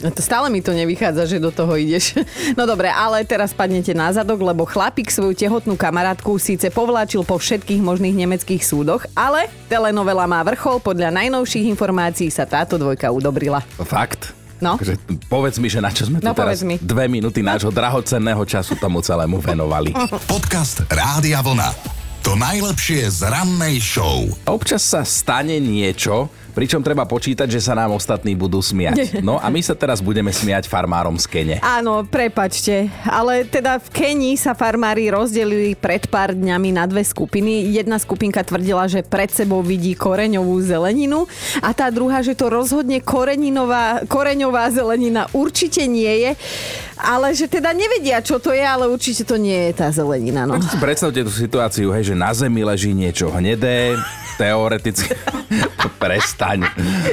To 0.03 0.21
stále 0.21 0.49
mi 0.49 0.59
to 0.59 0.71
nevychádza, 0.71 1.27
že 1.27 1.39
do 1.39 1.49
toho 1.49 1.75
ideš. 1.75 2.17
No 2.59 2.65
dobre, 2.65 2.89
ale 2.89 3.23
teraz 3.23 3.51
padnete 3.51 3.93
na 3.93 4.11
zadok, 4.11 4.41
lebo 4.41 4.65
chlapík 4.65 5.09
svoju 5.09 5.33
tehotnú 5.33 5.75
kamarátku 5.75 6.37
síce 6.37 6.69
povláčil 6.69 7.23
po 7.23 7.37
všetkých 7.37 7.81
možných 7.81 8.13
nemeckých 8.15 8.61
súdoch, 8.61 9.05
ale 9.13 9.49
telenovela 9.67 10.25
má 10.25 10.41
vrchol, 10.43 10.79
podľa 10.79 11.13
najnovších 11.13 11.65
informácií 11.67 12.29
sa 12.29 12.45
táto 12.45 12.77
dvojka 12.77 13.09
udobrila. 13.09 13.65
Fakt? 13.79 14.37
No. 14.59 14.79
Takže 14.79 14.95
povedz 15.27 15.59
mi, 15.59 15.67
že 15.67 15.83
na 15.83 15.91
čo 15.91 16.07
sme 16.07 16.19
tu 16.19 16.25
No, 16.25 16.33
teraz 16.33 16.63
mi. 16.63 16.79
dve 16.79 17.11
minúty 17.11 17.43
nášho 17.43 17.69
drahocenného 17.69 18.47
času 18.47 18.79
tomu 18.79 19.03
celému 19.03 19.43
venovali. 19.43 19.91
Podcast 20.31 20.87
Rádia 20.87 21.43
Vlna. 21.43 21.75
To 22.23 22.39
najlepšie 22.39 23.11
z 23.11 23.27
rannej 23.27 23.83
show. 23.83 24.23
Občas 24.47 24.87
sa 24.87 25.03
stane 25.03 25.59
niečo, 25.59 26.31
pričom 26.53 26.85
treba 26.85 27.09
počítať, 27.09 27.49
že 27.49 27.61
sa 27.61 27.73
nám 27.73 27.97
ostatní 27.97 28.37
budú 28.37 28.61
smiať. 28.61 29.01
No 29.23 29.39
a 29.39 29.49
my 29.55 29.63
sa 29.63 29.79
teraz 29.79 30.03
budeme 30.03 30.35
smiať 30.35 30.67
farmárom 30.67 31.15
z 31.15 31.27
Kene. 31.31 31.57
Áno, 31.63 32.03
prepačte, 32.03 32.91
ale 33.07 33.47
teda 33.47 33.79
v 33.79 33.89
Kenii 33.89 34.35
sa 34.35 34.51
farmári 34.53 35.09
rozdelili 35.15 35.79
pred 35.79 36.11
pár 36.11 36.35
dňami 36.35 36.75
na 36.75 36.85
dve 36.91 37.07
skupiny. 37.07 37.71
Jedna 37.71 38.03
skupinka 38.03 38.43
tvrdila, 38.43 38.91
že 38.91 39.07
pred 39.07 39.31
sebou 39.31 39.63
vidí 39.63 39.95
koreňovú 39.95 40.59
zeleninu 40.59 41.31
a 41.63 41.71
tá 41.71 41.87
druhá, 41.89 42.19
že 42.19 42.35
to 42.35 42.51
rozhodne 42.51 42.99
koreninová, 42.99 44.03
koreňová 44.11 44.75
zelenina 44.75 45.31
určite 45.31 45.87
nie 45.87 46.27
je, 46.27 46.31
ale 46.99 47.31
že 47.35 47.47
teda 47.47 47.71
nevedia, 47.71 48.19
čo 48.21 48.43
to 48.43 48.51
je, 48.51 48.63
ale 48.63 48.91
určite 48.91 49.23
to 49.23 49.39
nie 49.39 49.71
je 49.71 49.73
tá 49.79 49.89
zelenina. 49.95 50.45
No. 50.51 50.59
Tak 50.59 50.67
si 50.67 50.79
predstavte 50.83 51.21
tú 51.23 51.31
situáciu, 51.31 51.95
hej, 51.95 52.11
že 52.11 52.15
na 52.19 52.35
zemi 52.35 52.67
leží 52.67 52.91
niečo 52.91 53.31
hnedé, 53.31 53.97
teoreticky... 54.37 55.15
Prestaň. 56.43 56.59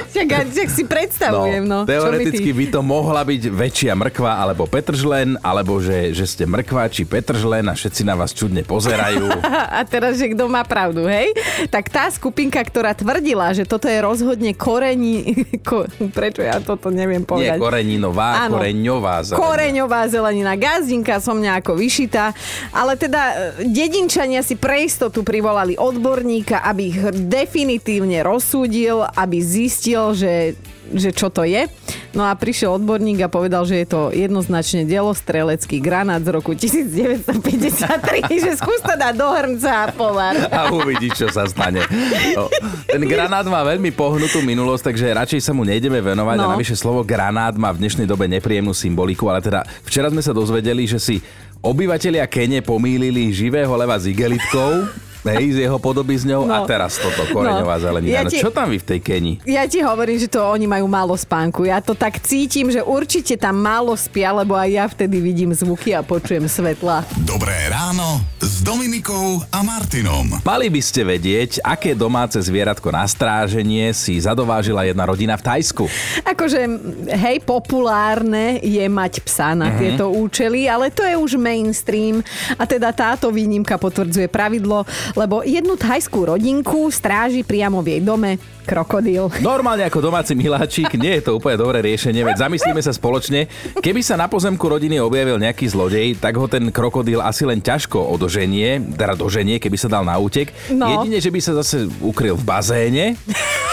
Čak, 0.09 0.27
čak 0.57 0.69
si 0.73 0.83
predstavujem, 0.89 1.63
no. 1.69 1.85
no. 1.85 1.87
Teoreticky 1.87 2.49
by 2.49 2.65
to 2.73 2.81
mohla 2.81 3.21
byť 3.21 3.41
väčšia 3.53 3.93
mrkva 3.93 4.41
alebo 4.41 4.65
petržlen, 4.65 5.37
alebo 5.45 5.77
že, 5.77 6.17
že 6.17 6.25
ste 6.25 6.43
mrkva 6.49 6.89
či 6.89 7.05
petržlen 7.05 7.69
a 7.69 7.77
všetci 7.77 8.01
na 8.09 8.17
vás 8.17 8.33
čudne 8.33 8.65
pozerajú. 8.65 9.29
a 9.77 9.85
teraz, 9.85 10.17
že 10.17 10.33
kto 10.33 10.49
má 10.49 10.65
pravdu, 10.65 11.05
hej? 11.05 11.29
Tak 11.69 11.93
tá 11.93 12.09
skupinka, 12.09 12.57
ktorá 12.57 12.97
tvrdila, 12.97 13.53
že 13.53 13.69
toto 13.69 13.85
je 13.85 14.01
rozhodne 14.01 14.57
korení... 14.57 15.45
Ko, 15.69 15.85
prečo 16.09 16.41
ja 16.41 16.57
toto 16.57 16.89
neviem 16.89 17.21
povedať? 17.21 17.59
Nie 17.59 17.61
koreninová, 17.61 18.49
Áno, 18.49 18.57
koreňová 18.57 19.15
zelenina. 19.21 19.45
Koreňová 19.45 20.01
zelenina. 20.09 20.51
Gazdinka 20.57 21.21
som 21.21 21.37
nejako 21.37 21.77
vyšitá. 21.77 22.33
Ale 22.73 22.97
teda 22.97 23.21
e, 23.61 23.69
dedinčania 23.69 24.41
si 24.41 24.57
pre 24.57 24.87
istotu 24.87 25.21
privolali 25.21 25.77
odborníka, 25.77 26.65
aby 26.65 26.81
ich 26.89 26.97
definitívne 27.29 28.25
rozsúdil, 28.25 29.03
aby 29.19 29.43
zistil, 29.43 30.15
že 30.15 30.55
že 30.93 31.13
čo 31.13 31.29
to 31.29 31.45
je. 31.45 31.69
No 32.17 32.25
a 32.25 32.33
prišiel 32.33 32.81
odborník 32.81 33.21
a 33.21 33.29
povedal, 33.29 33.61
že 33.69 33.85
je 33.85 33.87
to 33.87 34.09
jednoznačne 34.09 34.89
delostrelecký 34.89 35.77
granát 35.77 36.25
z 36.25 36.29
roku 36.33 36.57
1953, 36.57 38.25
že 38.25 38.51
skús 38.57 38.81
to 38.81 38.93
dať 38.97 39.13
do 39.13 39.29
hrnca 39.29 39.85
a 39.85 39.93
povar. 39.93 40.33
A 40.49 40.73
uvidí, 40.73 41.13
čo 41.13 41.29
sa 41.29 41.45
stane. 41.45 41.85
No, 42.33 42.49
ten 42.89 43.01
granát 43.05 43.45
má 43.45 43.61
veľmi 43.61 43.93
pohnutú 43.93 44.41
minulosť, 44.41 44.89
takže 44.89 45.13
radšej 45.13 45.41
sa 45.45 45.53
mu 45.53 45.61
nejdeme 45.61 46.01
venovať 46.01 46.37
no. 46.41 46.43
a 46.49 46.53
navyše 46.57 46.73
slovo 46.73 47.05
granát 47.05 47.53
má 47.53 47.69
v 47.69 47.85
dnešnej 47.85 48.09
dobe 48.09 48.25
nepríjemnú 48.25 48.73
symboliku, 48.73 49.29
ale 49.29 49.45
teda 49.45 49.61
včera 49.85 50.09
sme 50.09 50.25
sa 50.25 50.33
dozvedeli, 50.33 50.89
že 50.89 50.97
si 50.97 51.21
obyvatelia 51.61 52.25
Kene 52.25 52.65
pomýlili 52.65 53.29
živého 53.29 53.69
leva 53.77 54.01
s 54.01 54.09
igelitkou 54.09 54.89
Hej, 55.27 55.59
z 55.59 55.67
jeho 55.67 55.75
podoby 55.83 56.15
s 56.15 56.23
ňou 56.23 56.47
no. 56.47 56.53
a 56.55 56.63
teraz 56.63 56.95
toto 56.95 57.27
koreňová 57.35 57.75
no. 57.75 57.83
zelenina. 57.83 58.15
Ja 58.19 58.23
no 58.23 58.31
čo 58.31 58.47
tam 58.55 58.71
vy 58.71 58.79
v 58.79 58.85
tej 58.87 58.99
Keni? 59.03 59.33
Ja 59.43 59.67
ti 59.67 59.83
hovorím, 59.83 60.15
že 60.15 60.31
to 60.31 60.39
oni 60.39 60.63
majú 60.63 60.87
málo 60.87 61.11
spánku. 61.19 61.67
Ja 61.67 61.83
to 61.83 61.91
tak 61.91 62.23
cítim, 62.23 62.71
že 62.71 62.79
určite 62.79 63.35
tam 63.35 63.59
málo 63.59 63.91
spia, 63.99 64.31
lebo 64.31 64.55
aj 64.55 64.69
ja 64.71 64.85
vtedy 64.87 65.19
vidím 65.19 65.51
zvuky 65.51 65.91
a 65.91 65.99
počujem 65.99 66.47
svetla. 66.47 67.03
Dobré 67.27 67.51
ráno 67.67 68.23
s 68.39 68.63
Dominikou 68.63 69.43
a 69.51 69.59
Martinom. 69.59 70.39
Mali 70.39 70.71
by 70.71 70.81
ste 70.83 71.03
vedieť, 71.03 71.59
aké 71.67 71.91
domáce 71.91 72.39
zvieratko 72.39 72.87
na 72.87 73.03
stráženie 73.03 73.91
si 73.91 74.15
zadovážila 74.23 74.87
jedna 74.87 75.03
rodina 75.03 75.35
v 75.35 75.43
Tajsku. 75.43 75.85
Akože, 76.23 76.63
hej, 77.11 77.43
populárne 77.43 78.63
je 78.63 78.85
mať 78.87 79.19
psa 79.27 79.51
na 79.51 79.67
mm-hmm. 79.67 79.79
tieto 79.79 80.05
účely, 80.07 80.71
ale 80.71 80.87
to 80.87 81.03
je 81.03 81.19
už 81.19 81.35
mainstream 81.35 82.23
a 82.55 82.63
teda 82.63 82.95
táto 82.95 83.27
výnimka 83.31 83.75
potvrdzuje 83.75 84.31
pravidlo, 84.31 84.87
lebo 85.13 85.41
jednu 85.45 85.79
thajskú 85.79 86.29
rodinku 86.29 86.89
stráži 86.91 87.41
priamo 87.45 87.79
v 87.79 87.97
jej 87.97 88.01
dome 88.03 88.31
krokodíl. 88.69 89.33
Normálne 89.41 89.81
ako 89.89 89.97
domáci 89.97 90.37
miláčik, 90.37 90.93
nie 90.93 91.17
je 91.17 91.25
to 91.25 91.41
úplne 91.41 91.57
dobré 91.57 91.81
riešenie, 91.81 92.21
veď 92.21 92.45
zamyslíme 92.45 92.77
sa 92.85 92.93
spoločne. 92.93 93.49
Keby 93.81 94.05
sa 94.05 94.13
na 94.13 94.29
pozemku 94.29 94.61
rodiny 94.61 95.01
objavil 95.01 95.41
nejaký 95.41 95.65
zlodej, 95.65 96.21
tak 96.21 96.37
ho 96.37 96.45
ten 96.45 96.69
krokodíl 96.69 97.17
asi 97.17 97.49
len 97.49 97.65
ťažko 97.65 97.97
odoženie, 98.13 98.93
teda 98.93 99.17
doženie, 99.17 99.57
keby 99.57 99.77
sa 99.79 99.89
dal 99.89 100.05
na 100.05 100.13
útek. 100.21 100.53
No. 100.69 100.85
Jedine, 101.01 101.17
že 101.17 101.33
by 101.33 101.39
sa 101.41 101.57
zase 101.57 101.89
ukryl 102.05 102.37
v 102.37 102.45
bazéne, 102.45 103.05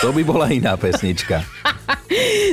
to 0.00 0.16
by 0.16 0.24
bola 0.24 0.48
iná 0.48 0.80
pesnička. 0.80 1.44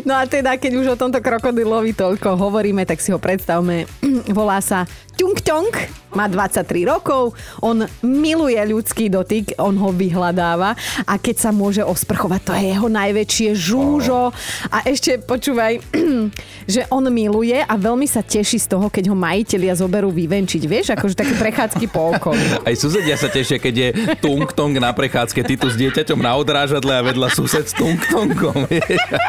No 0.04 0.18
a 0.20 0.28
teda, 0.28 0.58
keď 0.58 0.72
už 0.76 0.88
o 0.94 1.00
tomto 1.00 1.22
krokodilovi 1.24 1.96
toľko 1.96 2.36
hovoríme, 2.36 2.84
tak 2.84 3.00
si 3.00 3.14
ho 3.14 3.20
predstavme. 3.22 3.88
Volá 4.38 4.60
sa 4.60 4.84
Tung 5.14 5.38
Tung, 5.40 5.70
má 6.18 6.26
23 6.26 6.90
rokov, 6.90 7.38
on 7.62 7.86
miluje 8.02 8.58
ľudský 8.74 9.14
dotyk, 9.14 9.54
on 9.62 9.78
ho 9.78 9.94
vyhľadáva 9.94 10.74
a 11.06 11.14
keď 11.22 11.36
sa 11.38 11.50
môže 11.54 11.86
osprchovať, 11.86 12.42
to 12.42 12.52
je 12.58 12.64
jeho 12.74 12.90
najväčšie 12.90 13.50
žúžo. 13.54 14.34
A 14.74 14.78
ešte 14.90 15.22
počúvaj, 15.22 15.78
že 16.74 16.90
on 16.90 17.06
miluje 17.14 17.62
a 17.62 17.74
veľmi 17.78 18.10
sa 18.10 18.26
teší 18.26 18.58
z 18.58 18.68
toho, 18.68 18.90
keď 18.90 19.14
ho 19.14 19.16
majiteľia 19.16 19.78
zoberú 19.78 20.10
vyvenčiť. 20.10 20.62
Vieš, 20.66 20.86
akože 20.98 21.14
také 21.14 21.38
prechádzky 21.38 21.86
po 21.94 22.18
okolí. 22.18 22.42
Aj 22.68 22.76
susedia 22.76 23.14
sa 23.20 23.30
tešia, 23.30 23.62
keď 23.62 23.74
je 23.76 23.90
tung 24.24 24.50
tong 24.50 24.74
na 24.82 24.90
prechádzke, 24.90 25.46
ty 25.46 25.54
tu 25.60 25.70
s 25.70 25.78
dieťaťom 25.78 26.18
na 26.18 26.34
odrážadle 26.34 26.94
a 26.96 27.06
vedľa 27.06 27.30
sused 27.36 27.70
s 27.70 27.74
tung 27.76 28.00
tongom. 28.10 28.66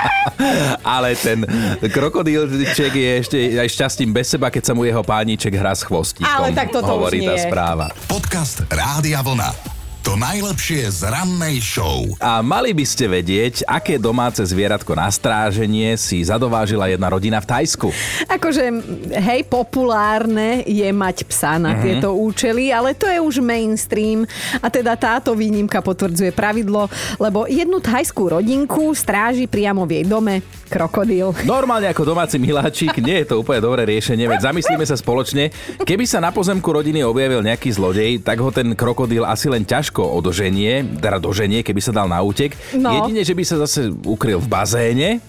Ale 0.96 1.18
ten 1.18 1.44
krokodílček 1.82 2.92
je 2.94 3.10
ešte 3.20 3.38
aj 3.58 3.68
šťastím 3.68 4.10
bez 4.14 4.30
seba, 4.30 4.48
keď 4.48 4.62
sa 4.70 4.72
mu 4.72 4.86
jeho 4.86 5.02
pániček 5.02 5.52
hrá 5.58 5.74
s 5.74 5.82
chvostíkom. 5.82 6.30
Ale 6.30 6.54
tak 6.54 6.70
toto 6.70 6.94
hovorí 6.94 7.20
už 7.20 7.24
nie. 7.26 7.28
tá 7.28 7.36
správa. 7.42 7.86
Podcast 8.06 8.62
Rádia 8.70 9.20
Vlna. 9.20 9.33
vlna. 9.34 9.73
To 10.04 10.20
najlepšie 10.20 10.84
z 11.00 11.08
rannej 11.08 11.64
show. 11.64 12.04
A 12.20 12.44
mali 12.44 12.76
by 12.76 12.84
ste 12.84 13.08
vedieť, 13.08 13.64
aké 13.64 13.96
domáce 13.96 14.44
zvieratko 14.44 14.92
na 14.92 15.08
stráženie 15.08 15.96
si 15.96 16.20
zadovážila 16.20 16.92
jedna 16.92 17.08
rodina 17.08 17.40
v 17.40 17.48
Tajsku. 17.48 17.88
Akože, 18.28 18.68
hej, 19.16 19.48
populárne 19.48 20.60
je 20.68 20.84
mať 20.92 21.24
psa 21.24 21.56
na 21.56 21.72
mm-hmm. 21.72 21.80
tieto 21.80 22.12
účely, 22.20 22.68
ale 22.68 22.92
to 22.92 23.08
je 23.08 23.16
už 23.16 23.40
mainstream 23.40 24.28
a 24.60 24.68
teda 24.68 24.92
táto 24.92 25.32
výnimka 25.32 25.80
potvrdzuje 25.80 26.36
pravidlo, 26.36 26.84
lebo 27.16 27.48
jednu 27.48 27.80
thajskú 27.80 28.28
rodinku 28.36 28.92
stráži 28.92 29.48
priamo 29.48 29.88
v 29.88 30.04
jej 30.04 30.04
dome 30.04 30.44
krokodíl. 30.68 31.32
Normálne 31.48 31.88
ako 31.88 32.12
domáci 32.12 32.36
miláčik, 32.36 32.92
nie 33.00 33.24
je 33.24 33.32
to 33.32 33.40
úplne 33.40 33.64
dobré 33.64 33.88
riešenie, 33.88 34.28
veď 34.28 34.52
zamyslíme 34.52 34.84
sa 34.84 35.00
spoločne. 35.00 35.48
Keby 35.80 36.04
sa 36.04 36.20
na 36.20 36.28
pozemku 36.28 36.68
rodiny 36.68 37.00
objavil 37.00 37.40
nejaký 37.40 37.72
zlodej, 37.72 38.20
tak 38.20 38.36
ho 38.44 38.52
ten 38.52 38.76
krokodíl 38.76 39.24
asi 39.24 39.48
len 39.48 39.64
ťažko 39.64 39.93
ťažko 39.94 40.10
odoženie, 40.10 40.98
teda 40.98 41.22
doženie, 41.22 41.62
keby 41.62 41.78
sa 41.78 41.94
dal 41.94 42.10
na 42.10 42.18
útek. 42.18 42.58
No. 42.74 42.90
Jedine, 42.90 43.22
že 43.22 43.30
by 43.30 43.44
sa 43.46 43.62
zase 43.62 43.94
ukryl 44.02 44.42
v 44.42 44.50
bazéne, 44.50 45.22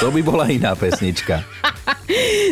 to 0.00 0.08
by 0.08 0.24
bola 0.24 0.48
iná 0.48 0.72
pesnička. 0.72 1.44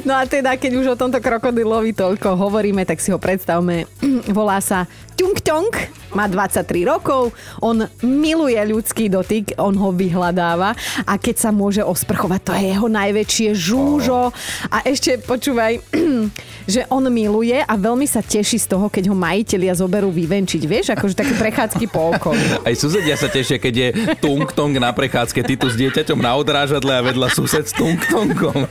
No 0.04 0.18
a 0.18 0.26
teda, 0.26 0.58
keď 0.58 0.82
už 0.82 0.86
o 0.94 0.98
tomto 0.98 1.22
krokodilovi 1.22 1.94
toľko 1.94 2.36
hovoríme, 2.36 2.82
tak 2.84 2.98
si 2.98 3.14
ho 3.14 3.18
predstavme. 3.22 3.86
Volá 4.36 4.58
sa 4.58 4.84
Tung 5.14 5.38
Tung, 5.40 5.70
má 6.14 6.30
23 6.30 6.86
rokov, 6.86 7.34
on 7.60 7.86
miluje 8.02 8.58
ľudský 8.58 9.10
dotyk, 9.10 9.58
on 9.58 9.74
ho 9.74 9.90
vyhľadáva 9.90 10.74
a 11.04 11.14
keď 11.18 11.36
sa 11.36 11.50
môže 11.50 11.82
osprchovať, 11.82 12.40
to 12.40 12.52
je 12.54 12.64
jeho 12.70 12.88
najväčšie 12.88 13.48
žúžo. 13.54 14.30
A 14.70 14.86
ešte 14.86 15.18
počúvaj, 15.20 15.82
že 16.72 16.86
on 16.88 17.04
miluje 17.12 17.58
a 17.60 17.74
veľmi 17.74 18.06
sa 18.08 18.24
teší 18.24 18.56
z 18.56 18.66
toho, 18.70 18.86
keď 18.88 19.10
ho 19.10 19.16
majiteľia 19.16 19.74
zoberú 19.76 20.08
vyvenčiť. 20.08 20.62
Vieš, 20.64 20.86
akože 20.96 21.14
také 21.18 21.34
prechádzky 21.36 21.84
po 21.90 22.14
okolí. 22.14 22.44
Aj 22.68 22.74
susedia 22.78 23.18
sa 23.18 23.28
tešia, 23.28 23.58
keď 23.58 23.74
je 23.74 23.88
tung 24.22 24.46
tong 24.54 24.72
na 24.78 24.94
prechádzke, 24.94 25.42
ty 25.44 25.58
tu 25.58 25.66
s 25.68 25.76
dieťaťom 25.76 26.18
na 26.22 26.32
odrážadle 26.38 26.92
a 26.94 27.02
vedľa 27.02 27.28
sused 27.34 27.66
s 27.66 27.74
tung 27.74 27.98
tongom. 28.08 28.64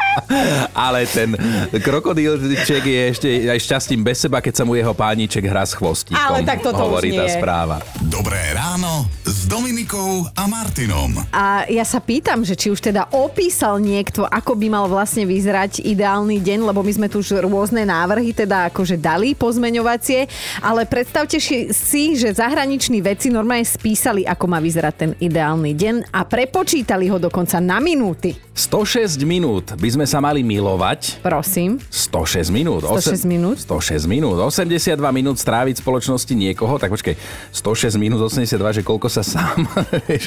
Ale 0.86 1.08
ten 1.08 1.34
krokodílček 1.70 2.82
je 2.82 3.00
ešte 3.14 3.28
aj 3.46 3.58
šťastím 3.62 4.02
bez 4.02 4.26
seba, 4.26 4.42
keď 4.42 4.62
sa 4.62 4.64
mu 4.66 4.74
jeho 4.74 4.92
pániček 4.92 5.46
hrá 5.46 5.62
s 5.62 5.74
chvostíkom. 5.74 6.18
Ale 6.18 6.42
tak 6.42 6.65
toto 6.66 6.82
hovorí 6.82 7.14
tá 7.14 7.30
správa. 7.30 7.78
Dobré 8.02 8.50
ráno 8.50 9.06
s 9.46 9.54
Dominikou 9.54 10.26
a 10.34 10.50
Martinom. 10.50 11.22
A 11.30 11.70
ja 11.70 11.86
sa 11.86 12.02
pýtam, 12.02 12.42
že 12.42 12.58
či 12.58 12.66
už 12.66 12.82
teda 12.82 13.06
opísal 13.14 13.78
niekto, 13.78 14.26
ako 14.26 14.58
by 14.58 14.66
mal 14.66 14.90
vlastne 14.90 15.22
vyzerať 15.22 15.86
ideálny 15.86 16.42
deň, 16.42 16.66
lebo 16.66 16.82
my 16.82 16.90
sme 16.90 17.06
tu 17.06 17.22
už 17.22 17.46
rôzne 17.46 17.86
návrhy 17.86 18.34
teda 18.34 18.74
akože 18.74 18.98
dali 18.98 19.38
pozmeňovacie, 19.38 20.26
ale 20.66 20.82
predstavte 20.90 21.38
si, 21.38 22.02
že 22.18 22.34
zahraniční 22.34 22.98
veci 22.98 23.30
normálne 23.30 23.62
spísali, 23.62 24.26
ako 24.26 24.50
má 24.50 24.58
vyzerať 24.58 24.94
ten 24.98 25.10
ideálny 25.22 25.78
deň 25.78 26.10
a 26.10 26.26
prepočítali 26.26 27.06
ho 27.06 27.22
dokonca 27.22 27.62
na 27.62 27.78
minúty. 27.78 28.34
106 28.50 29.22
minút 29.22 29.78
by 29.78 29.88
sme 29.94 30.06
sa 30.10 30.18
mali 30.18 30.42
milovať. 30.42 31.22
Prosím. 31.22 31.78
106 31.92 32.50
minút. 32.50 32.82
106 32.82 33.22
minút? 33.22 33.62
106 33.62 34.10
minút. 34.10 34.42
82 34.42 34.96
minút 35.14 35.38
stráviť 35.38 35.86
spoločnosti 35.86 36.34
niekoho. 36.34 36.82
Tak 36.82 36.90
počkej, 36.90 37.14
106 37.54 37.94
minút 37.94 38.18
82, 38.26 38.80
že 38.80 38.82
koľko 38.82 39.06
sa 39.06 39.35
sám. 39.36 39.58
Vieš, 40.08 40.24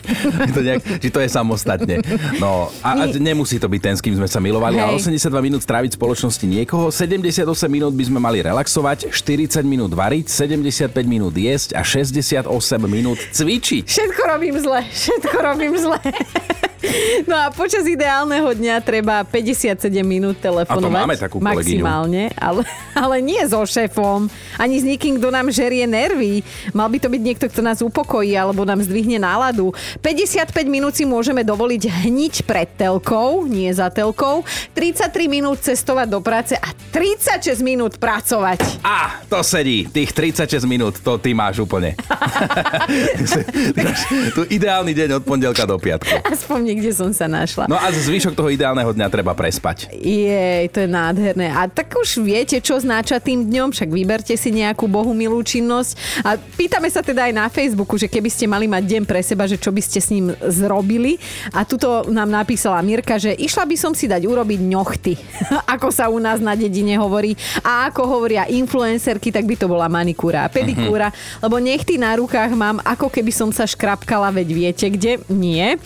to 0.54 0.60
nejak, 0.62 0.82
že 1.02 1.10
to 1.10 1.20
je 1.26 1.30
samostatne. 1.30 1.96
No 2.38 2.70
a, 2.86 2.90
a 3.02 3.04
nemusí 3.18 3.58
to 3.58 3.66
byť 3.66 3.82
ten, 3.82 3.96
s 3.98 4.02
kým 4.06 4.16
sme 4.16 4.30
sa 4.30 4.38
milovali. 4.38 4.78
A 4.78 4.94
82 4.94 5.34
minút 5.42 5.62
stráviť 5.66 5.96
v 5.96 5.98
spoločnosti 5.98 6.46
niekoho, 6.46 6.94
78 6.94 7.46
minút 7.66 7.94
by 7.98 8.04
sme 8.06 8.20
mali 8.22 8.46
relaxovať, 8.46 9.10
40 9.10 9.66
minút 9.66 9.92
variť, 9.98 10.30
75 10.30 10.94
minút 11.10 11.34
jesť 11.34 11.74
a 11.74 11.82
68 11.82 12.46
minút 12.86 13.18
cvičiť. 13.34 13.86
Všetko 13.90 14.22
robím 14.30 14.56
zle, 14.62 14.82
všetko 14.86 15.36
robím 15.42 15.74
zle. 15.76 16.00
No 17.28 17.36
a 17.36 17.52
počas 17.52 17.84
ideálneho 17.84 18.56
dňa 18.56 18.80
treba 18.80 19.22
57 19.28 19.92
minút 20.02 20.40
telefonovať. 20.40 20.80
A 20.80 20.88
to 20.88 20.90
máme 20.90 21.16
takú 21.20 21.38
kolegyňu. 21.44 21.84
Maximálne, 21.84 22.24
ale, 22.40 22.64
ale 22.96 23.16
nie 23.20 23.42
so 23.44 23.60
šéfom, 23.68 24.32
ani 24.56 24.80
s 24.80 24.86
nikým, 24.88 25.20
kto 25.20 25.28
nám 25.30 25.52
žerie 25.52 25.84
nervy. 25.84 26.42
Mal 26.72 26.88
by 26.88 26.98
to 27.04 27.12
byť 27.12 27.22
niekto, 27.22 27.46
kto 27.52 27.62
nás 27.62 27.84
upokojí 27.84 28.32
alebo 28.34 28.64
nám 28.64 28.80
zdvihne 28.80 29.20
náladu. 29.20 29.76
55 30.00 30.56
minút 30.72 30.96
si 30.96 31.04
môžeme 31.04 31.44
dovoliť 31.44 32.08
hniť 32.08 32.36
pred 32.48 32.70
telkou, 32.80 33.44
nie 33.44 33.68
za 33.76 33.92
telkou, 33.92 34.48
33 34.72 35.12
minút 35.28 35.60
cestovať 35.60 36.08
do 36.08 36.20
práce 36.24 36.56
a 36.56 36.72
36 36.96 37.60
minút 37.60 38.00
pracovať. 38.00 38.82
A, 38.82 39.20
to 39.28 39.44
sedí. 39.44 39.86
Tých 39.92 40.16
36 40.16 40.64
minút, 40.64 41.04
to 41.04 41.20
ty 41.20 41.36
máš 41.36 41.60
úplne. 41.60 41.94
tu 44.36 44.42
ideálny 44.50 44.94
deň 44.96 45.10
od 45.22 45.24
pondelka 45.28 45.64
do 45.68 45.78
piatku. 45.78 46.24
Aspoň 46.26 46.69
niekde 46.70 46.94
som 46.94 47.10
sa 47.10 47.26
našla. 47.26 47.66
No 47.66 47.74
a 47.74 47.90
zvyšok 47.90 48.38
toho 48.38 48.54
ideálneho 48.54 48.94
dňa 48.94 49.08
treba 49.10 49.34
prespať. 49.34 49.90
Jej, 49.90 50.70
to 50.70 50.86
je 50.86 50.90
nádherné. 50.90 51.50
A 51.50 51.66
tak 51.66 51.90
už 51.98 52.22
viete, 52.22 52.62
čo 52.62 52.78
znača 52.78 53.18
tým 53.18 53.50
dňom, 53.50 53.74
však 53.74 53.90
vyberte 53.90 54.38
si 54.38 54.54
nejakú 54.54 54.86
bohumilú 54.86 55.42
činnosť. 55.42 56.22
A 56.22 56.38
pýtame 56.38 56.86
sa 56.94 57.02
teda 57.02 57.26
aj 57.26 57.34
na 57.34 57.48
Facebooku, 57.50 57.98
že 57.98 58.06
keby 58.06 58.30
ste 58.30 58.46
mali 58.46 58.70
mať 58.70 58.84
deň 58.86 59.04
pre 59.10 59.26
seba, 59.26 59.50
že 59.50 59.58
čo 59.58 59.74
by 59.74 59.82
ste 59.82 59.98
s 59.98 60.14
ním 60.14 60.30
zrobili. 60.46 61.18
A 61.58 61.66
tuto 61.66 62.06
nám 62.14 62.30
napísala 62.30 62.78
Mirka, 62.86 63.18
že 63.18 63.34
išla 63.34 63.66
by 63.66 63.76
som 63.76 63.92
si 63.98 64.06
dať 64.06 64.30
urobiť 64.30 64.60
ňochty, 64.62 65.14
ako 65.74 65.90
sa 65.90 66.12
u 66.12 66.22
nás 66.22 66.38
na 66.38 66.54
dedine 66.54 66.94
hovorí. 67.02 67.34
A 67.66 67.90
ako 67.90 68.06
hovoria 68.06 68.46
influencerky, 68.46 69.34
tak 69.34 69.50
by 69.50 69.56
to 69.58 69.66
bola 69.66 69.90
manikúra 69.90 70.46
a 70.46 70.52
pedikúra, 70.52 71.10
uh-huh. 71.10 71.50
lebo 71.50 71.58
nechty 71.58 71.98
na 71.98 72.14
rukách 72.20 72.52
mám, 72.54 72.78
ako 72.86 73.10
keby 73.10 73.32
som 73.34 73.50
sa 73.50 73.66
škrapkala, 73.66 74.30
veď 74.36 74.48
viete 74.52 74.86
kde? 74.92 75.22
Nie 75.32 75.80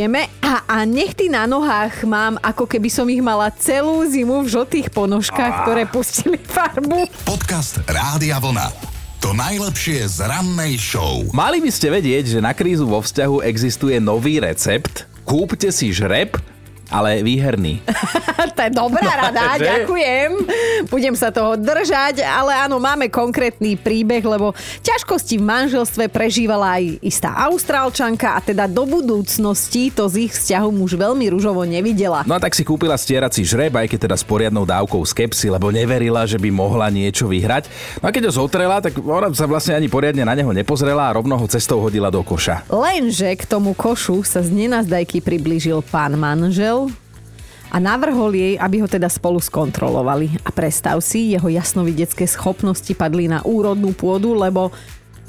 nevieme. 0.00 0.32
A, 0.40 0.64
a 0.64 0.88
nechty 0.88 1.28
na 1.28 1.44
nohách 1.44 2.08
mám, 2.08 2.40
ako 2.40 2.64
keby 2.64 2.88
som 2.88 3.04
ich 3.12 3.20
mala 3.20 3.52
celú 3.52 4.00
zimu 4.08 4.40
v 4.40 4.48
žltých 4.48 4.88
ponožkách, 4.88 5.52
ah. 5.52 5.60
ktoré 5.68 5.84
pustili 5.84 6.40
farbu. 6.40 7.04
Podcast 7.28 7.84
Rádia 7.84 8.40
Vlna. 8.40 8.72
To 9.20 9.36
najlepšie 9.36 10.08
z 10.08 10.24
rannej 10.24 10.80
show. 10.80 11.28
Mali 11.36 11.60
by 11.60 11.68
ste 11.68 11.92
vedieť, 11.92 12.32
že 12.32 12.40
na 12.40 12.56
krízu 12.56 12.88
vo 12.88 13.04
vzťahu 13.04 13.44
existuje 13.44 14.00
nový 14.00 14.40
recept. 14.40 15.04
Kúpte 15.28 15.68
si 15.68 15.92
žreb 15.92 16.32
ale 16.90 17.22
výherný. 17.22 17.80
to 18.60 18.68
je 18.68 18.76
dobrá 18.76 19.08
rada, 19.16 19.56
no, 19.56 19.64
ďakujem. 19.64 20.30
Budem 20.92 21.14
sa 21.16 21.32
toho 21.32 21.56
držať, 21.56 22.20
ale 22.20 22.52
áno, 22.52 22.76
máme 22.76 23.08
konkrétny 23.08 23.78
príbeh, 23.78 24.20
lebo 24.20 24.52
ťažkosti 24.84 25.40
v 25.40 25.44
manželstve 25.48 26.12
prežívala 26.12 26.76
aj 26.76 27.00
istá 27.00 27.32
austrálčanka 27.48 28.36
a 28.36 28.40
teda 28.44 28.68
do 28.68 28.84
budúcnosti 28.84 29.88
to 29.94 30.10
z 30.12 30.28
ich 30.28 30.32
vzťahom 30.36 30.76
už 30.82 30.98
veľmi 31.00 31.30
ružovo 31.32 31.64
nevidela. 31.64 32.26
No 32.28 32.36
a 32.36 32.42
tak 32.42 32.52
si 32.52 32.66
kúpila 32.66 33.00
stierací 33.00 33.46
žreb, 33.46 33.72
aj 33.72 33.88
keď 33.88 34.10
teda 34.10 34.16
s 34.20 34.24
poriadnou 34.26 34.68
dávkou 34.68 35.00
skepsy, 35.06 35.48
lebo 35.48 35.72
neverila, 35.72 36.28
že 36.28 36.36
by 36.36 36.52
mohla 36.52 36.92
niečo 36.92 37.30
vyhrať. 37.30 37.70
No 38.02 38.08
a 38.08 38.14
keď 38.14 38.28
ho 38.28 38.32
zotrela, 38.44 38.82
tak 38.82 38.98
ona 39.00 39.32
sa 39.32 39.48
vlastne 39.48 39.78
ani 39.78 39.88
poriadne 39.88 40.26
na 40.26 40.34
neho 40.36 40.50
nepozrela 40.52 41.08
a 41.08 41.16
rovno 41.16 41.38
ho 41.38 41.46
cestou 41.48 41.80
hodila 41.80 42.12
do 42.12 42.20
koša. 42.20 42.68
Lenže 42.68 43.32
k 43.40 43.44
tomu 43.48 43.72
košu 43.72 44.20
sa 44.20 44.44
z 44.44 44.52
nenazdajky 44.52 45.24
priblížil 45.24 45.80
pán 45.88 46.16
manžel, 46.20 46.79
a 47.70 47.76
navrhol 47.78 48.34
jej, 48.34 48.54
aby 48.58 48.82
ho 48.82 48.88
teda 48.90 49.06
spolu 49.06 49.38
skontrolovali. 49.38 50.42
A 50.42 50.50
predstav 50.50 50.98
si, 51.00 51.32
jeho 51.32 51.46
jasnovidecké 51.46 52.26
schopnosti 52.26 52.90
padli 52.98 53.30
na 53.30 53.40
úrodnú 53.46 53.94
pôdu, 53.94 54.34
lebo 54.34 54.74